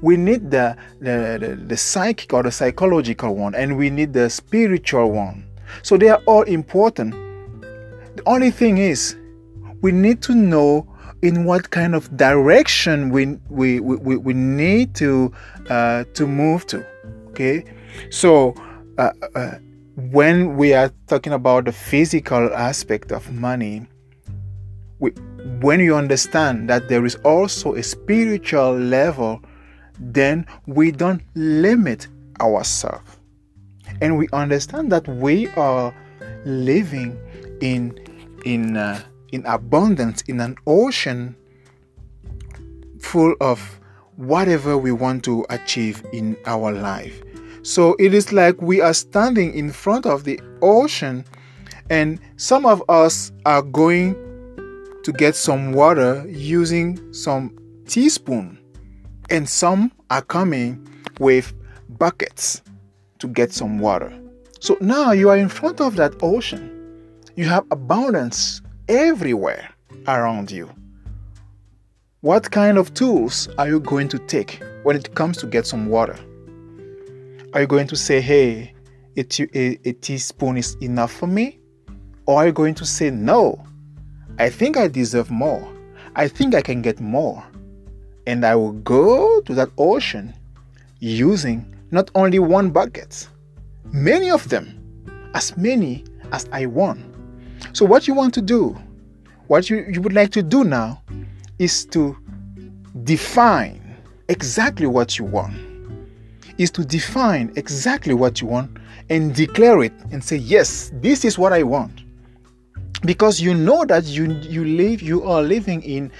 we 0.00 0.16
need 0.16 0.50
the, 0.50 0.76
the, 0.98 1.38
the, 1.40 1.54
the 1.54 1.76
psychic 1.76 2.32
or 2.32 2.42
the 2.42 2.50
psychological 2.50 3.36
one, 3.36 3.54
and 3.54 3.76
we 3.76 3.88
need 3.88 4.12
the 4.12 4.28
spiritual 4.28 5.12
one. 5.12 5.46
So 5.82 5.96
they 5.96 6.08
are 6.08 6.22
all 6.26 6.42
important. 6.42 7.12
The 8.16 8.22
only 8.26 8.50
thing 8.50 8.78
is, 8.78 9.16
we 9.82 9.92
need 9.92 10.20
to 10.22 10.34
know 10.34 10.88
in 11.22 11.44
what 11.44 11.70
kind 11.70 11.94
of 11.94 12.14
direction 12.16 13.10
we 13.10 13.38
we, 13.48 13.80
we, 13.80 14.16
we 14.16 14.34
need 14.34 14.94
to 14.94 15.32
uh, 15.70 16.04
to 16.14 16.26
move 16.26 16.66
to 16.66 16.84
okay 17.28 17.64
so 18.10 18.54
uh, 18.98 19.10
uh, 19.34 19.58
when 19.96 20.56
we 20.56 20.74
are 20.74 20.90
talking 21.06 21.32
about 21.32 21.64
the 21.64 21.72
physical 21.72 22.52
aspect 22.54 23.12
of 23.12 23.32
money, 23.32 23.86
we, 24.98 25.10
when 25.60 25.80
you 25.80 25.94
understand 25.94 26.68
that 26.68 26.88
there 26.88 27.04
is 27.06 27.16
also 27.16 27.74
a 27.74 27.82
spiritual 27.82 28.76
level, 28.76 29.40
then 29.98 30.46
we 30.66 30.90
don't 30.90 31.22
limit 31.34 32.08
ourselves. 32.40 33.18
And 34.02 34.18
we 34.18 34.28
understand 34.32 34.92
that 34.92 35.08
we 35.08 35.48
are 35.50 35.94
living 36.44 37.18
in 37.60 37.98
in 38.44 38.76
uh, 38.76 39.00
in 39.32 39.44
abundance 39.46 40.22
in 40.22 40.40
an 40.40 40.56
ocean 40.66 41.36
full 43.00 43.34
of 43.40 43.80
whatever 44.16 44.76
we 44.78 44.92
want 44.92 45.24
to 45.24 45.44
achieve 45.50 46.02
in 46.12 46.36
our 46.46 46.72
life. 46.72 47.22
So 47.62 47.96
it 47.98 48.14
is 48.14 48.32
like 48.32 48.60
we 48.62 48.80
are 48.80 48.94
standing 48.94 49.52
in 49.54 49.72
front 49.72 50.06
of 50.06 50.24
the 50.24 50.40
ocean, 50.62 51.24
and 51.90 52.20
some 52.36 52.64
of 52.64 52.82
us 52.88 53.32
are 53.44 53.62
going 53.62 54.14
to 55.02 55.12
get 55.12 55.34
some 55.34 55.72
water 55.72 56.24
using 56.28 57.12
some 57.12 57.56
teaspoon, 57.86 58.58
and 59.30 59.48
some 59.48 59.92
are 60.10 60.22
coming 60.22 60.88
with 61.18 61.52
buckets 61.98 62.62
to 63.18 63.28
get 63.28 63.52
some 63.52 63.78
water. 63.78 64.12
So 64.60 64.76
now 64.80 65.12
you 65.12 65.28
are 65.28 65.36
in 65.36 65.48
front 65.48 65.80
of 65.80 65.96
that 65.96 66.14
ocean. 66.22 66.72
You 67.34 67.44
have 67.44 67.66
abundance 67.70 68.62
everywhere 68.88 69.68
around 70.06 70.50
you. 70.50 70.70
What 72.20 72.50
kind 72.50 72.78
of 72.78 72.94
tools 72.94 73.48
are 73.58 73.68
you 73.68 73.80
going 73.80 74.08
to 74.08 74.18
take 74.18 74.62
when 74.82 74.96
it 74.96 75.14
comes 75.14 75.36
to 75.38 75.46
get 75.46 75.66
some 75.66 75.86
water? 75.86 76.18
Are 77.52 77.60
you 77.60 77.66
going 77.66 77.86
to 77.88 77.96
say, 77.96 78.20
hey, 78.20 78.74
a, 79.16 79.24
a, 79.54 79.78
a 79.84 79.92
teaspoon 79.92 80.56
is 80.56 80.76
enough 80.80 81.12
for 81.12 81.26
me? 81.26 81.58
Or 82.26 82.38
are 82.38 82.46
you 82.46 82.52
going 82.52 82.74
to 82.74 82.84
say, 82.84 83.10
no, 83.10 83.64
I 84.38 84.50
think 84.50 84.76
I 84.76 84.88
deserve 84.88 85.30
more. 85.30 85.66
I 86.16 86.28
think 86.28 86.54
I 86.54 86.62
can 86.62 86.82
get 86.82 87.00
more. 87.00 87.44
And 88.26 88.44
I 88.44 88.56
will 88.56 88.72
go 88.72 89.40
to 89.42 89.54
that 89.54 89.70
ocean 89.78 90.34
using 90.98 91.74
not 91.90 92.10
only 92.14 92.38
one 92.38 92.70
bucket, 92.70 93.28
many 93.92 94.30
of 94.30 94.48
them, 94.48 94.80
as 95.34 95.56
many 95.56 96.04
as 96.32 96.48
I 96.52 96.66
want. 96.66 97.15
So, 97.72 97.84
what 97.84 98.08
you 98.08 98.14
want 98.14 98.34
to 98.34 98.42
do, 98.42 98.76
what 99.46 99.70
you, 99.70 99.84
you 99.90 100.00
would 100.00 100.14
like 100.14 100.30
to 100.32 100.42
do 100.42 100.64
now, 100.64 101.02
is 101.58 101.84
to 101.86 102.16
define 103.04 103.96
exactly 104.28 104.86
what 104.86 105.18
you 105.18 105.24
want 105.24 105.56
is 106.58 106.70
to 106.72 106.84
define 106.84 107.52
exactly 107.56 108.14
what 108.14 108.40
you 108.40 108.46
want 108.46 108.70
and 109.10 109.34
declare 109.34 109.82
it 109.82 109.92
and 110.10 110.22
say, 110.22 110.36
Yes, 110.36 110.90
this 110.94 111.24
is 111.24 111.38
what 111.38 111.52
I 111.52 111.62
want. 111.62 112.02
Because 113.02 113.40
you 113.40 113.54
know 113.54 113.84
that 113.84 114.04
you 114.04 114.32
you 114.32 114.64
live 114.64 115.02
you 115.02 115.22
are 115.24 115.42
living 115.42 115.82
in 115.82 116.10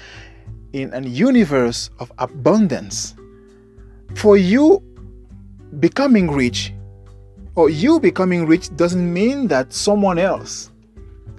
in 0.73 0.93
a 0.93 1.01
universe 1.01 1.89
of 1.99 2.11
abundance. 2.19 3.15
For 4.15 4.37
you 4.37 4.81
becoming 5.79 6.31
rich 6.31 6.73
or 7.55 7.69
you 7.69 7.99
becoming 7.99 8.45
rich 8.45 8.73
doesn't 8.75 9.11
mean 9.11 9.47
that 9.47 9.73
someone 9.73 10.17
else 10.19 10.71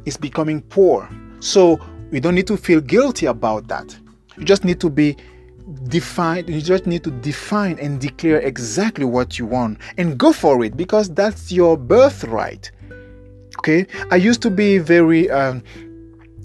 is 0.08 0.16
becoming 0.16 0.60
poor. 0.62 1.08
So 1.40 1.78
we 2.10 2.18
don't 2.18 2.34
need 2.34 2.46
to 2.48 2.56
feel 2.56 2.80
guilty 2.80 3.26
about 3.26 3.68
that. 3.68 3.96
You 4.36 4.44
just 4.44 4.64
need 4.64 4.80
to 4.80 4.90
be 4.90 5.16
defined, 5.84 6.48
you 6.48 6.60
just 6.60 6.86
need 6.86 7.04
to 7.04 7.10
define 7.10 7.78
and 7.78 8.00
declare 8.00 8.40
exactly 8.40 9.04
what 9.04 9.38
you 9.38 9.46
want 9.46 9.78
and 9.98 10.18
go 10.18 10.32
for 10.32 10.64
it 10.64 10.76
because 10.76 11.12
that's 11.14 11.52
your 11.52 11.76
birthright 11.76 12.70
okay 13.58 13.86
i 14.10 14.16
used 14.16 14.40
to 14.40 14.50
be 14.50 14.78
very 14.78 15.28
um, 15.30 15.62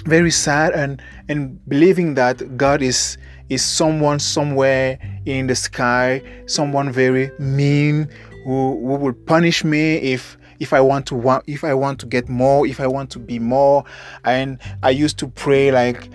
very 0.06 0.32
sad 0.32 0.74
and 0.74 1.02
and 1.30 1.58
believing 1.70 2.16
that 2.16 2.58
god 2.58 2.82
is 2.82 3.18
is 3.50 3.64
someone 3.64 4.20
somewhere 4.20 5.00
in 5.26 5.48
the 5.48 5.56
sky 5.56 6.22
someone 6.46 6.92
very 6.92 7.32
mean 7.40 8.10
who, 8.44 8.78
who 8.86 8.96
will 8.96 9.14
punish 9.14 9.64
me 9.64 9.96
if 9.98 10.38
if 10.60 10.74
i 10.74 10.82
want 10.82 11.06
to 11.06 11.16
want 11.16 11.44
if 11.48 11.64
i 11.64 11.74
want 11.74 12.00
to 12.00 12.06
get 12.06 12.30
more 12.30 12.66
if 12.68 12.80
i 12.80 12.88
want 12.88 13.10
to 13.10 13.20
be 13.20 13.40
more 13.40 13.84
and 14.26 14.60
i 14.84 14.90
used 14.90 15.18
to 15.18 15.28
pray 15.28 15.72
like 15.72 16.10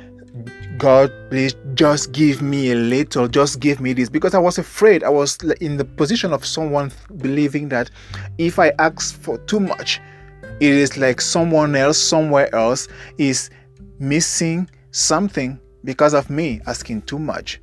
God, 0.78 1.12
please 1.28 1.56
just 1.74 2.12
give 2.12 2.40
me 2.40 2.70
a 2.70 2.76
little, 2.76 3.26
just 3.26 3.58
give 3.58 3.80
me 3.80 3.92
this. 3.92 4.08
Because 4.08 4.32
I 4.32 4.38
was 4.38 4.58
afraid. 4.58 5.02
I 5.02 5.08
was 5.08 5.36
in 5.60 5.76
the 5.76 5.84
position 5.84 6.32
of 6.32 6.44
someone 6.44 6.92
believing 7.16 7.68
that 7.70 7.90
if 8.38 8.60
I 8.60 8.72
ask 8.78 9.20
for 9.20 9.38
too 9.38 9.58
much, 9.58 10.00
it 10.60 10.72
is 10.72 10.96
like 10.96 11.20
someone 11.20 11.74
else, 11.74 11.98
somewhere 11.98 12.54
else, 12.54 12.86
is 13.16 13.50
missing 13.98 14.70
something 14.92 15.58
because 15.84 16.14
of 16.14 16.30
me 16.30 16.60
asking 16.66 17.02
too 17.02 17.18
much. 17.18 17.60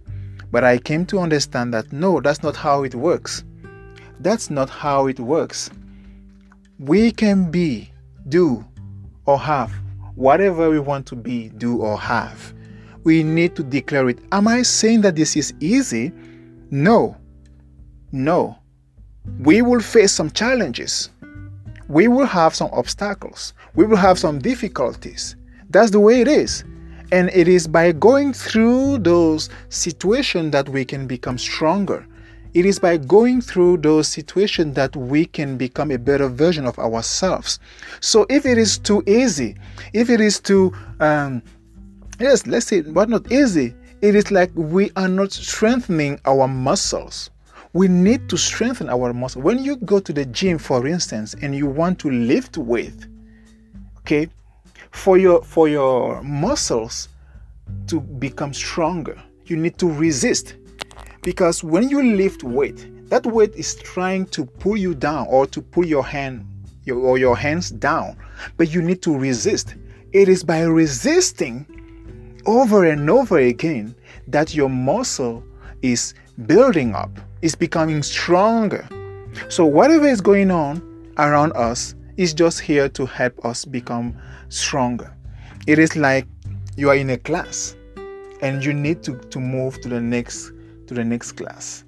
But 0.51 0.63
I 0.63 0.77
came 0.77 1.05
to 1.07 1.19
understand 1.19 1.73
that 1.73 1.91
no, 1.93 2.19
that's 2.19 2.43
not 2.43 2.55
how 2.55 2.83
it 2.83 2.95
works. 2.95 3.43
That's 4.19 4.49
not 4.49 4.69
how 4.69 5.07
it 5.07 5.19
works. 5.19 5.69
We 6.79 7.11
can 7.11 7.51
be, 7.51 7.91
do, 8.27 8.65
or 9.25 9.39
have 9.39 9.71
whatever 10.15 10.69
we 10.69 10.79
want 10.79 11.05
to 11.07 11.15
be, 11.15 11.49
do, 11.49 11.81
or 11.81 11.99
have 11.99 12.53
we 13.05 13.21
need 13.23 13.55
to 13.55 13.63
declare 13.63 14.09
it. 14.09 14.19
Am 14.31 14.47
I 14.47 14.63
saying 14.63 15.01
that 15.01 15.15
this 15.15 15.38
is 15.38 15.53
easy? 15.61 16.11
No. 16.71 17.15
No. 18.11 18.57
We 19.39 19.61
will 19.61 19.79
face 19.79 20.11
some 20.11 20.31
challenges. 20.31 21.11
We 21.88 22.07
will 22.07 22.25
have 22.25 22.55
some 22.55 22.71
obstacles. 22.73 23.53
We 23.75 23.85
will 23.85 23.97
have 23.97 24.17
some 24.17 24.39
difficulties. 24.39 25.35
That's 25.69 25.91
the 25.91 25.99
way 25.99 26.19
it 26.19 26.27
is. 26.27 26.63
And 27.11 27.29
it 27.29 27.47
is 27.47 27.67
by 27.67 27.91
going 27.91 28.33
through 28.33 28.99
those 28.99 29.49
situations 29.69 30.51
that 30.53 30.67
we 30.67 30.83
can 30.83 31.05
become 31.05 31.38
stronger. 31.38 32.07
It 32.55 32.65
is 32.65 32.79
by 32.79 32.97
going 32.97 33.41
through 33.41 33.77
those 33.77 34.07
situations 34.07 34.75
that 34.75 34.95
we 34.95 35.25
can 35.25 35.57
become 35.57 35.91
a 35.91 35.99
better 35.99 36.29
version 36.29 36.65
of 36.65 36.79
ourselves. 36.79 37.59
So 37.99 38.25
if 38.29 38.45
it 38.45 38.57
is 38.57 38.79
too 38.79 39.03
easy, 39.05 39.57
if 39.93 40.09
it 40.09 40.21
is 40.21 40.39
too 40.39 40.73
um, 40.99 41.43
yes, 42.19 42.47
let's 42.47 42.67
say, 42.67 42.81
but 42.81 43.09
not 43.09 43.31
easy. 43.31 43.73
It 44.01 44.15
is 44.15 44.31
like 44.31 44.51
we 44.55 44.91
are 44.95 45.07
not 45.07 45.31
strengthening 45.31 46.19
our 46.25 46.47
muscles. 46.47 47.29
We 47.73 47.87
need 47.87 48.29
to 48.29 48.37
strengthen 48.37 48.89
our 48.89 49.13
muscles. 49.13 49.43
When 49.43 49.63
you 49.63 49.77
go 49.77 49.99
to 49.99 50.13
the 50.13 50.25
gym, 50.25 50.57
for 50.57 50.87
instance, 50.87 51.35
and 51.41 51.55
you 51.55 51.67
want 51.67 51.99
to 51.99 52.09
lift 52.09 52.57
weight, 52.57 53.07
okay, 53.99 54.29
for 54.91 55.17
your 55.17 55.43
for 55.43 55.67
your 55.67 56.21
muscles 56.23 57.09
to 57.87 57.99
become 57.99 58.53
stronger, 58.53 59.21
you 59.45 59.57
need 59.57 59.77
to 59.79 59.91
resist. 59.91 60.55
Because 61.25 61.63
when 61.63 61.89
you 61.89 62.03
lift 62.03 62.43
weight, 62.43 62.88
that 63.09 63.25
weight 63.25 63.55
is 63.55 63.73
trying 63.73 64.27
to 64.27 64.45
pull 64.45 64.77
you 64.77 64.93
down 64.93 65.25
or 65.27 65.47
to 65.47 65.59
pull 65.59 65.83
your 65.83 66.05
hand 66.05 66.45
your, 66.83 66.99
or 66.99 67.17
your 67.17 67.35
hands 67.35 67.71
down, 67.71 68.15
but 68.57 68.71
you 68.71 68.79
need 68.79 69.01
to 69.01 69.17
resist. 69.17 69.73
It 70.13 70.29
is 70.29 70.43
by 70.43 70.61
resisting 70.61 71.65
over 72.45 72.85
and 72.85 73.09
over 73.09 73.39
again 73.39 73.95
that 74.27 74.53
your 74.53 74.69
muscle 74.69 75.43
is 75.81 76.13
building 76.45 76.93
up, 76.93 77.09
is 77.41 77.55
becoming 77.55 78.03
stronger. 78.03 78.88
So, 79.49 79.65
whatever 79.65 80.07
is 80.07 80.21
going 80.21 80.51
on 80.51 81.11
around 81.17 81.53
us 81.53 81.95
is 82.17 82.35
just 82.35 82.59
here 82.59 82.88
to 82.89 83.07
help 83.07 83.43
us 83.43 83.65
become 83.65 84.15
stronger. 84.49 85.11
It 85.65 85.79
is 85.79 85.95
like 85.95 86.27
you 86.77 86.91
are 86.91 86.95
in 86.95 87.09
a 87.09 87.17
class 87.17 87.75
and 88.41 88.63
you 88.63 88.73
need 88.73 89.01
to, 89.03 89.17
to 89.17 89.39
move 89.39 89.81
to 89.81 89.89
the 89.89 89.99
next 89.99 90.51
to 90.87 90.93
the 90.93 91.03
next 91.03 91.33
class. 91.33 91.83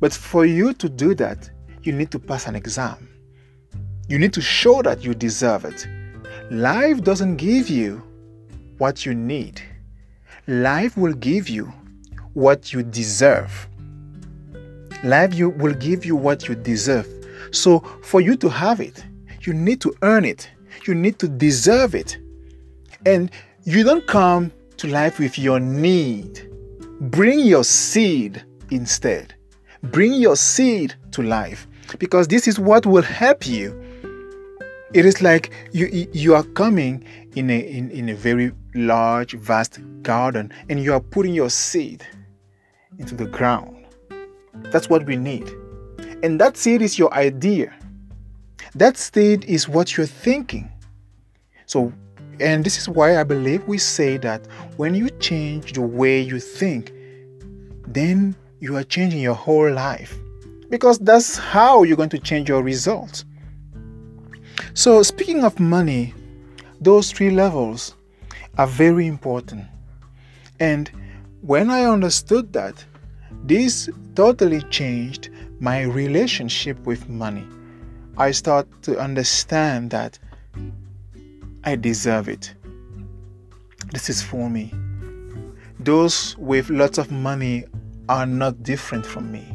But 0.00 0.12
for 0.12 0.44
you 0.44 0.72
to 0.74 0.88
do 0.88 1.14
that, 1.14 1.50
you 1.82 1.92
need 1.92 2.10
to 2.10 2.18
pass 2.18 2.46
an 2.46 2.54
exam. 2.56 3.08
You 4.08 4.18
need 4.18 4.32
to 4.34 4.40
show 4.40 4.82
that 4.82 5.04
you 5.04 5.14
deserve 5.14 5.64
it. 5.64 5.86
Life 6.50 7.02
doesn't 7.02 7.36
give 7.36 7.68
you 7.68 8.02
what 8.78 9.06
you 9.06 9.14
need. 9.14 9.62
Life 10.46 10.96
will 10.96 11.14
give 11.14 11.48
you 11.48 11.72
what 12.34 12.72
you 12.72 12.82
deserve. 12.82 13.68
Life 15.04 15.34
you 15.34 15.50
will 15.50 15.74
give 15.74 16.04
you 16.04 16.16
what 16.16 16.48
you 16.48 16.54
deserve. 16.54 17.08
So 17.52 17.80
for 18.02 18.20
you 18.20 18.36
to 18.36 18.48
have 18.48 18.80
it, 18.80 19.04
you 19.42 19.52
need 19.52 19.80
to 19.82 19.94
earn 20.02 20.24
it. 20.24 20.50
You 20.86 20.94
need 20.94 21.18
to 21.20 21.28
deserve 21.28 21.94
it. 21.94 22.18
And 23.06 23.30
you 23.64 23.84
don't 23.84 24.06
come 24.06 24.52
to 24.78 24.88
life 24.88 25.18
with 25.18 25.38
your 25.38 25.60
need. 25.60 26.51
Bring 27.10 27.40
your 27.40 27.64
seed 27.64 28.44
instead. 28.70 29.34
Bring 29.82 30.12
your 30.12 30.36
seed 30.36 30.94
to 31.10 31.22
life 31.22 31.66
because 31.98 32.28
this 32.28 32.46
is 32.46 32.60
what 32.60 32.86
will 32.86 33.02
help 33.02 33.44
you. 33.44 33.76
It 34.94 35.04
is 35.04 35.20
like 35.20 35.52
you 35.72 36.06
you 36.12 36.36
are 36.36 36.44
coming 36.44 37.04
in 37.34 37.50
a 37.50 37.58
in, 37.58 37.90
in 37.90 38.08
a 38.08 38.14
very 38.14 38.52
large, 38.76 39.32
vast 39.32 39.80
garden 40.02 40.52
and 40.68 40.80
you 40.80 40.92
are 40.92 41.00
putting 41.00 41.34
your 41.34 41.50
seed 41.50 42.06
into 43.00 43.16
the 43.16 43.26
ground. 43.26 43.84
That's 44.70 44.88
what 44.88 45.04
we 45.04 45.16
need. 45.16 45.50
And 46.22 46.40
that 46.40 46.56
seed 46.56 46.82
is 46.82 47.00
your 47.00 47.12
idea. 47.14 47.74
That 48.76 48.96
seed 48.96 49.44
is 49.46 49.68
what 49.68 49.96
you're 49.96 50.06
thinking. 50.06 50.70
So 51.66 51.92
and 52.40 52.64
this 52.64 52.78
is 52.78 52.88
why 52.88 53.18
I 53.20 53.24
believe 53.24 53.66
we 53.66 53.78
say 53.78 54.16
that 54.18 54.46
when 54.76 54.94
you 54.94 55.10
change 55.10 55.72
the 55.72 55.82
way 55.82 56.20
you 56.20 56.40
think, 56.40 56.92
then 57.86 58.34
you 58.60 58.76
are 58.76 58.84
changing 58.84 59.20
your 59.20 59.34
whole 59.34 59.70
life. 59.72 60.16
Because 60.70 60.98
that's 60.98 61.36
how 61.36 61.82
you're 61.82 61.96
going 61.96 62.08
to 62.10 62.18
change 62.18 62.48
your 62.48 62.62
results. 62.62 63.24
So, 64.74 65.02
speaking 65.02 65.44
of 65.44 65.60
money, 65.60 66.14
those 66.80 67.12
three 67.12 67.30
levels 67.30 67.94
are 68.56 68.66
very 68.66 69.06
important. 69.06 69.64
And 70.58 70.90
when 71.42 71.70
I 71.70 71.84
understood 71.84 72.52
that, 72.54 72.84
this 73.44 73.90
totally 74.14 74.62
changed 74.62 75.30
my 75.60 75.82
relationship 75.82 76.78
with 76.86 77.08
money. 77.08 77.46
I 78.16 78.30
start 78.30 78.66
to 78.82 78.98
understand 78.98 79.90
that 79.90 80.18
I 81.64 81.76
deserve 81.76 82.28
it. 82.28 82.54
This 83.92 84.10
is 84.10 84.20
for 84.20 84.50
me. 84.50 84.72
Those 85.78 86.36
with 86.38 86.70
lots 86.70 86.98
of 86.98 87.12
money 87.12 87.64
are 88.08 88.26
not 88.26 88.62
different 88.64 89.06
from 89.06 89.30
me. 89.30 89.46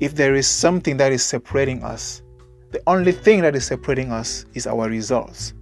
If 0.00 0.16
there 0.16 0.34
is 0.34 0.48
something 0.48 0.96
that 0.96 1.12
is 1.12 1.22
separating 1.22 1.84
us, 1.84 2.22
the 2.72 2.82
only 2.88 3.12
thing 3.12 3.42
that 3.42 3.54
is 3.54 3.66
separating 3.66 4.10
us 4.10 4.46
is 4.54 4.66
our 4.66 4.88
results. 4.88 5.54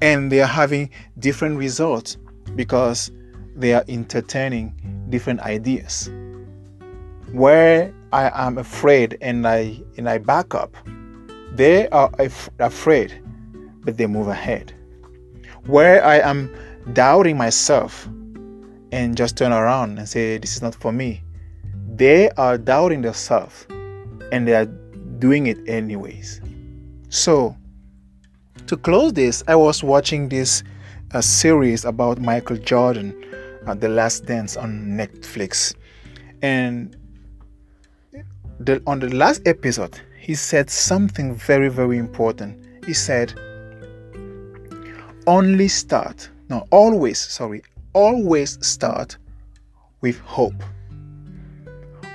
And 0.00 0.32
they 0.32 0.40
are 0.40 0.46
having 0.46 0.90
different 1.20 1.58
results 1.58 2.16
because 2.56 3.12
they 3.54 3.72
are 3.72 3.84
entertaining 3.88 4.74
different 5.10 5.40
ideas. 5.40 6.10
Where 7.32 7.94
I 8.12 8.30
am 8.46 8.58
afraid 8.58 9.16
and 9.20 9.46
I 9.46 9.80
and 9.96 10.08
I 10.08 10.18
back 10.18 10.54
up, 10.54 10.76
they 11.52 11.88
are 11.90 12.10
af- 12.18 12.50
afraid 12.58 13.20
but 13.84 13.96
they 13.96 14.06
move 14.06 14.28
ahead. 14.28 14.72
Where 15.66 16.04
I 16.04 16.16
am 16.18 16.54
doubting 16.92 17.36
myself 17.36 18.06
and 18.92 19.16
just 19.16 19.36
turn 19.36 19.52
around 19.52 19.98
and 19.98 20.08
say, 20.08 20.38
This 20.38 20.56
is 20.56 20.62
not 20.62 20.74
for 20.74 20.92
me, 20.92 21.22
they 21.94 22.30
are 22.30 22.58
doubting 22.58 23.02
themselves 23.02 23.66
and 24.32 24.46
they 24.46 24.54
are 24.54 24.66
doing 25.18 25.46
it 25.46 25.58
anyways. 25.68 26.40
So, 27.08 27.56
to 28.66 28.76
close 28.76 29.12
this, 29.12 29.42
I 29.46 29.56
was 29.56 29.82
watching 29.82 30.28
this 30.28 30.62
uh, 31.12 31.20
series 31.20 31.84
about 31.84 32.20
Michael 32.20 32.56
Jordan, 32.56 33.14
uh, 33.66 33.74
The 33.74 33.88
Last 33.88 34.26
Dance 34.26 34.56
on 34.56 34.98
Netflix. 34.98 35.74
And 36.42 36.96
the, 38.58 38.82
on 38.86 39.00
the 39.00 39.14
last 39.14 39.42
episode, 39.46 40.00
he 40.18 40.34
said 40.34 40.70
something 40.70 41.34
very, 41.34 41.68
very 41.68 41.98
important. 41.98 42.84
He 42.86 42.94
said, 42.94 43.38
only 45.26 45.68
start, 45.68 46.28
no, 46.48 46.66
always, 46.70 47.18
sorry, 47.18 47.62
always 47.92 48.64
start 48.66 49.16
with 50.00 50.18
hope. 50.20 50.62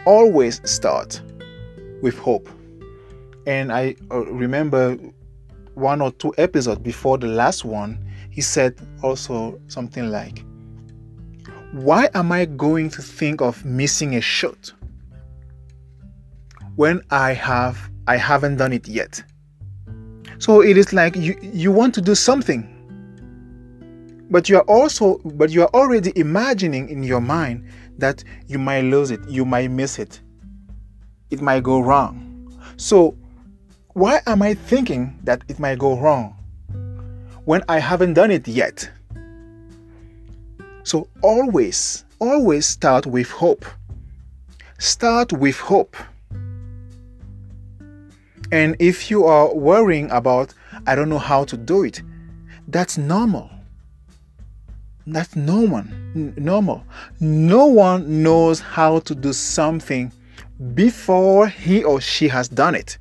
Always 0.05 0.61
start 0.69 1.21
with 2.01 2.17
hope. 2.17 2.49
And 3.47 3.71
I 3.71 3.95
uh, 4.11 4.25
remember 4.25 4.97
one 5.73 6.01
or 6.01 6.11
two 6.11 6.33
episodes 6.37 6.81
before 6.81 7.17
the 7.17 7.27
last 7.27 7.65
one, 7.65 7.97
he 8.29 8.41
said 8.41 8.75
also 9.01 9.59
something 9.67 10.09
like, 10.09 10.43
Why 11.71 12.09
am 12.13 12.31
I 12.31 12.45
going 12.45 12.89
to 12.91 13.01
think 13.01 13.41
of 13.41 13.63
missing 13.65 14.15
a 14.15 14.21
shot 14.21 14.71
when 16.75 17.01
I 17.09 17.33
have 17.33 17.89
I 18.07 18.17
haven't 18.17 18.57
done 18.57 18.73
it 18.73 18.87
yet? 18.87 19.23
So 20.37 20.61
it 20.61 20.77
is 20.77 20.93
like 20.93 21.15
you, 21.15 21.37
you 21.41 21.71
want 21.71 21.93
to 21.95 22.01
do 22.01 22.15
something 22.15 22.78
but 24.29 24.47
you 24.49 24.57
are 24.57 24.63
also 24.63 25.17
but 25.25 25.49
you 25.49 25.63
are 25.63 25.69
already 25.73 26.11
imagining 26.15 26.89
in 26.89 27.03
your 27.03 27.21
mind 27.21 27.65
that 27.97 28.23
you 28.47 28.59
might 28.59 28.81
lose 28.81 29.11
it 29.11 29.19
you 29.27 29.45
might 29.45 29.71
miss 29.71 29.99
it. 29.99 30.21
It 31.29 31.41
might 31.41 31.63
go 31.63 31.79
wrong. 31.79 32.25
So 32.77 33.15
why 33.93 34.21
am 34.27 34.41
i 34.41 34.53
thinking 34.53 35.19
that 35.23 35.43
it 35.47 35.59
might 35.59 35.79
go 35.79 35.97
wrong 35.97 36.35
when 37.45 37.63
i 37.67 37.79
haven't 37.79 38.13
done 38.13 38.31
it 38.31 38.47
yet? 38.47 38.89
So 40.83 41.07
always 41.21 42.05
always 42.19 42.65
start 42.65 43.05
with 43.05 43.29
hope. 43.29 43.65
Start 44.77 45.33
with 45.33 45.57
hope. 45.57 45.95
And 48.51 48.75
if 48.79 49.11
you 49.11 49.25
are 49.25 49.53
worrying 49.53 50.09
about 50.11 50.53
i 50.87 50.95
don't 50.95 51.09
know 51.09 51.19
how 51.19 51.43
to 51.43 51.57
do 51.57 51.83
it 51.83 52.01
that's 52.67 52.97
normal 52.97 53.49
that's 55.13 55.35
no 55.35 55.61
one 55.61 56.33
normal. 56.37 56.83
No 57.19 57.65
one 57.67 58.23
knows 58.23 58.59
how 58.59 58.99
to 58.99 59.15
do 59.15 59.33
something 59.33 60.11
before 60.73 61.47
he 61.47 61.83
or 61.83 62.01
she 62.01 62.27
has 62.27 62.47
done 62.49 62.75
it. 62.75 62.97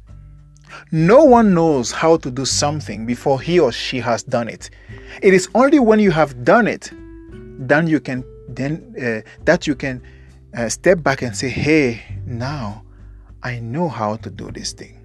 No 0.92 1.24
one 1.24 1.54
knows 1.54 1.90
how 1.90 2.16
to 2.18 2.30
do 2.30 2.44
something 2.44 3.06
before 3.06 3.40
he 3.40 3.58
or 3.58 3.72
she 3.72 3.98
has 4.00 4.22
done 4.22 4.48
it. 4.48 4.70
It 5.22 5.34
is 5.34 5.48
only 5.54 5.78
when 5.78 5.98
you 5.98 6.10
have 6.10 6.44
done 6.44 6.66
it 6.66 6.92
then 7.58 7.86
you 7.86 8.00
can 8.00 8.24
then 8.48 8.94
uh, 8.96 9.28
that 9.44 9.66
you 9.66 9.74
can 9.74 10.02
uh, 10.56 10.68
step 10.68 11.02
back 11.02 11.22
and 11.22 11.36
say, 11.36 11.48
"Hey, 11.48 12.02
now 12.24 12.84
I 13.42 13.58
know 13.58 13.88
how 13.88 14.16
to 14.16 14.30
do 14.30 14.50
this 14.50 14.72
thing. 14.72 14.96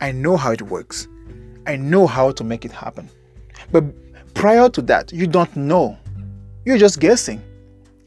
I 0.00 0.12
know 0.12 0.36
how 0.36 0.52
it 0.52 0.62
works. 0.62 1.08
I 1.66 1.76
know 1.76 2.06
how 2.06 2.30
to 2.32 2.44
make 2.44 2.64
it 2.64 2.72
happen." 2.72 3.08
But 3.72 3.84
prior 4.34 4.68
to 4.68 4.82
that, 4.82 5.12
you 5.12 5.26
don't 5.26 5.54
know. 5.56 5.96
You're 6.66 6.78
just 6.78 6.98
guessing. 6.98 7.40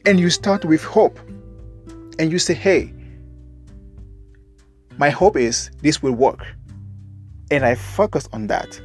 And 0.05 0.19
you 0.19 0.29
start 0.29 0.65
with 0.65 0.83
hope. 0.83 1.17
And 2.19 2.29
you 2.29 2.37
say, 2.37 2.53
hey, 2.53 2.93
my 4.97 5.09
hope 5.09 5.37
is 5.37 5.71
this 5.81 6.03
will 6.03 6.11
work. 6.11 6.45
And 7.51 7.65
I 7.65 7.75
focus 7.75 8.27
on 8.33 8.47
that. 8.47 8.79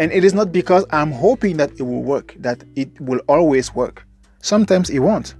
And 0.00 0.10
it 0.10 0.24
is 0.24 0.32
not 0.32 0.50
because 0.50 0.86
I'm 0.90 1.12
hoping 1.12 1.58
that 1.58 1.72
it 1.78 1.82
will 1.82 2.02
work, 2.02 2.34
that 2.38 2.64
it 2.74 2.98
will 3.00 3.20
always 3.28 3.74
work. 3.74 4.06
Sometimes 4.40 4.88
it 4.88 5.00
won't. 5.00 5.34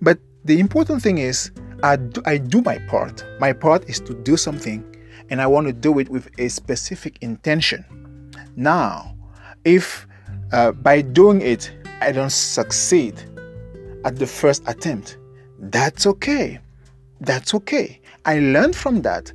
But 0.00 0.18
the 0.44 0.60
important 0.60 1.02
thing 1.02 1.18
is, 1.18 1.50
I 1.82 1.96
do, 1.96 2.22
I 2.24 2.38
do 2.38 2.62
my 2.62 2.78
part. 2.86 3.24
My 3.40 3.52
part 3.52 3.88
is 3.88 3.98
to 4.00 4.14
do 4.14 4.36
something, 4.36 4.84
and 5.28 5.42
I 5.42 5.46
want 5.48 5.66
to 5.66 5.72
do 5.72 5.98
it 5.98 6.08
with 6.08 6.30
a 6.38 6.48
specific 6.48 7.18
intention. 7.20 7.84
Now, 8.54 9.16
if 9.64 10.06
uh, 10.52 10.72
by 10.72 11.02
doing 11.02 11.42
it, 11.42 11.72
I 12.00 12.12
don't 12.12 12.30
succeed 12.30 13.22
at 14.04 14.16
the 14.16 14.26
first 14.26 14.62
attempt, 14.66 15.18
that's 15.58 16.06
okay. 16.06 16.60
That's 17.20 17.54
okay. 17.54 18.00
I 18.24 18.38
learn 18.38 18.72
from 18.72 19.02
that 19.02 19.32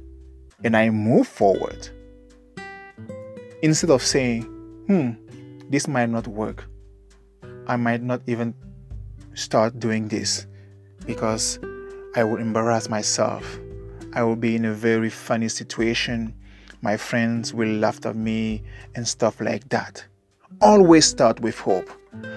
and 0.63 0.77
I 0.77 0.89
move 0.89 1.27
forward. 1.27 1.89
Instead 3.61 3.89
of 3.89 4.01
saying, 4.01 4.43
hmm, 4.87 5.11
this 5.69 5.87
might 5.87 6.09
not 6.09 6.27
work, 6.27 6.65
I 7.67 7.75
might 7.75 8.01
not 8.01 8.21
even 8.27 8.53
start 9.33 9.79
doing 9.79 10.07
this 10.07 10.45
because 11.05 11.59
I 12.15 12.23
will 12.23 12.37
embarrass 12.37 12.87
myself. 12.89 13.59
I 14.13 14.23
will 14.23 14.35
be 14.35 14.55
in 14.55 14.65
a 14.65 14.73
very 14.73 15.09
funny 15.09 15.49
situation. 15.49 16.33
My 16.81 16.97
friends 16.97 17.53
will 17.53 17.69
laugh 17.69 18.05
at 18.05 18.15
me 18.15 18.63
and 18.95 19.07
stuff 19.07 19.41
like 19.41 19.67
that. 19.69 20.05
Always 20.61 21.05
start 21.05 21.39
with 21.39 21.57
hope. 21.57 21.89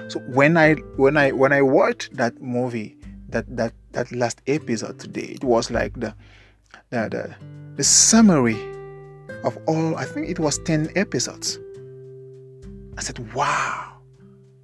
So 0.09 0.21
when 0.21 0.57
I 0.57 0.75
when 0.97 1.17
I 1.17 1.33
when 1.33 1.53
I 1.53 1.61
watched 1.61 2.17
that 2.17 2.41
movie, 2.41 2.97
that 3.29 3.45
that 3.57 3.75
that 3.93 4.11
last 4.13 4.41
episode 4.47 4.99
today, 4.99 5.37
it 5.37 5.45
was 5.45 5.71
like 5.71 5.93
the 6.01 6.15
the 6.91 7.09
the, 7.11 7.35
the 7.77 7.85
summary 7.85 8.61
of 9.45 9.59
all. 9.67 9.97
I 9.97 10.05
think 10.05 10.29
it 10.31 10.39
was 10.39 10.59
ten 10.59 10.91
episodes. 10.97 11.59
I 12.97 13.03
said, 13.03 13.35
"Wow, 13.35 13.99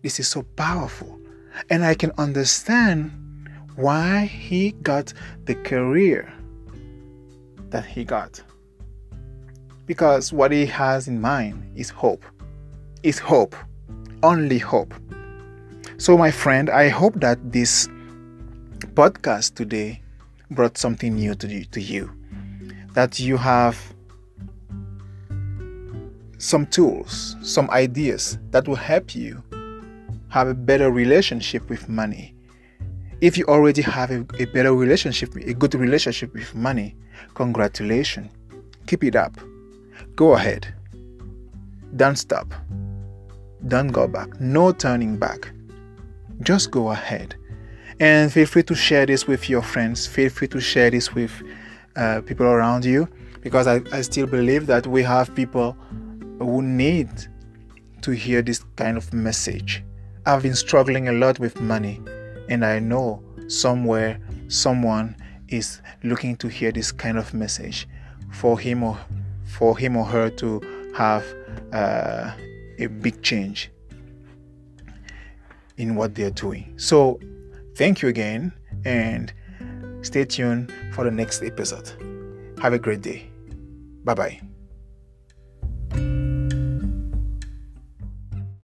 this 0.03 0.19
is 0.19 0.29
so 0.29 0.43
powerful," 0.57 1.21
and 1.69 1.85
I 1.85 1.95
can 1.95 2.13
understand 2.17 3.11
why 3.77 4.25
he 4.25 4.73
got 4.83 5.13
the 5.45 5.55
career 5.55 6.33
that 7.71 7.85
he 7.85 8.05
got. 8.05 8.43
Because 9.87 10.33
what 10.33 10.53
he 10.53 10.67
has 10.67 11.09
in 11.09 11.21
mind 11.21 11.63
is 11.77 11.91
hope. 11.91 12.25
Is 13.03 13.19
hope. 13.19 13.57
Only 14.23 14.59
hope. 14.59 14.95
So, 15.99 16.17
my 16.17 16.31
friend, 16.31 16.69
I 16.71 16.89
hope 16.89 17.15
that 17.21 17.39
this 17.53 17.89
podcast 18.95 19.55
today 19.55 20.03
brought 20.51 20.77
something 20.77 21.15
new 21.15 21.35
to 21.35 21.47
you, 21.47 21.65
to 21.67 21.81
you. 21.81 22.11
That 22.95 23.21
you 23.21 23.37
have 23.37 23.79
some 26.39 26.67
tools, 26.67 27.37
some 27.43 27.71
ideas 27.71 28.39
that 28.51 28.67
will 28.67 28.77
help 28.77 29.15
you 29.15 29.43
have 30.29 30.49
a 30.49 30.55
better 30.55 30.91
relationship 30.91 31.69
with 31.69 31.89
money 31.89 32.35
if 33.21 33.37
you 33.37 33.45
already 33.47 33.83
have 33.83 34.11
a, 34.11 34.25
a 34.39 34.47
better 34.47 34.75
relationship, 34.75 35.35
a 35.37 35.53
good 35.53 35.75
relationship 35.75 36.33
with 36.33 36.55
money, 36.55 36.97
congratulations. 37.35 38.31
Keep 38.87 39.05
it 39.05 39.17
up. 39.17 39.37
Go 40.17 40.35
ahead. 40.35 40.75
Don't 41.97 42.17
stop. 42.17 42.53
Don't 43.71 43.93
go 43.93 44.09
back. 44.09 44.41
No 44.41 44.73
turning 44.73 45.17
back. 45.17 45.53
Just 46.43 46.73
go 46.73 46.91
ahead. 46.91 47.37
And 48.01 48.33
feel 48.33 48.47
free 48.47 48.65
to 48.65 48.75
share 48.75 49.07
this 49.07 49.29
with 49.29 49.49
your 49.49 49.63
friends. 49.63 50.09
Feel 50.09 50.29
free 50.29 50.49
to 50.49 50.61
share 50.61 50.91
this 50.91 51.15
with 51.15 51.31
uh, 51.95 52.21
people 52.23 52.47
around 52.47 52.85
you 52.85 53.09
because 53.43 53.69
I, 53.69 53.81
I 53.93 54.01
still 54.01 54.27
believe 54.27 54.67
that 54.67 54.89
we 54.89 55.05
have 55.05 55.33
people 55.37 55.77
who 56.41 56.63
need 56.63 57.11
to 58.03 58.11
hear 58.11 58.43
this 58.43 58.65
kind 58.75 58.97
of 58.97 59.13
message. 59.13 59.85
I've 60.27 60.43
been 60.43 60.57
struggling 60.57 61.07
a 61.07 61.13
lot 61.13 61.39
with 61.39 61.61
money 61.61 62.01
and 62.49 62.67
I 62.67 62.81
know 62.81 63.23
somewhere 63.47 64.19
someone 64.49 65.15
is 65.47 65.81
looking 66.03 66.35
to 66.39 66.49
hear 66.49 66.73
this 66.73 66.91
kind 66.91 67.17
of 67.17 67.33
message 67.33 67.87
for 68.33 68.59
him 68.59 68.83
or 68.83 68.99
for 69.45 69.79
him 69.79 69.97
or 69.97 70.07
her 70.07 70.29
to 70.29 70.61
have 70.97 71.25
uh, 71.73 72.33
a 72.81 72.89
big 72.89 73.23
change 73.23 73.71
in 75.77 75.95
what 75.95 76.15
they're 76.15 76.31
doing. 76.31 76.75
So, 76.77 77.21
thank 77.77 78.03
you 78.03 78.09
again 78.09 78.53
and 78.85 79.33
stay 80.03 80.25
tuned 80.25 80.73
for 80.93 81.05
the 81.05 81.11
next 81.11 81.43
episode. 81.43 81.89
Have 82.61 82.73
a 82.73 82.79
great 82.79 83.03
day. 83.03 83.31
Bye 84.05 84.15
bye. 84.15 84.41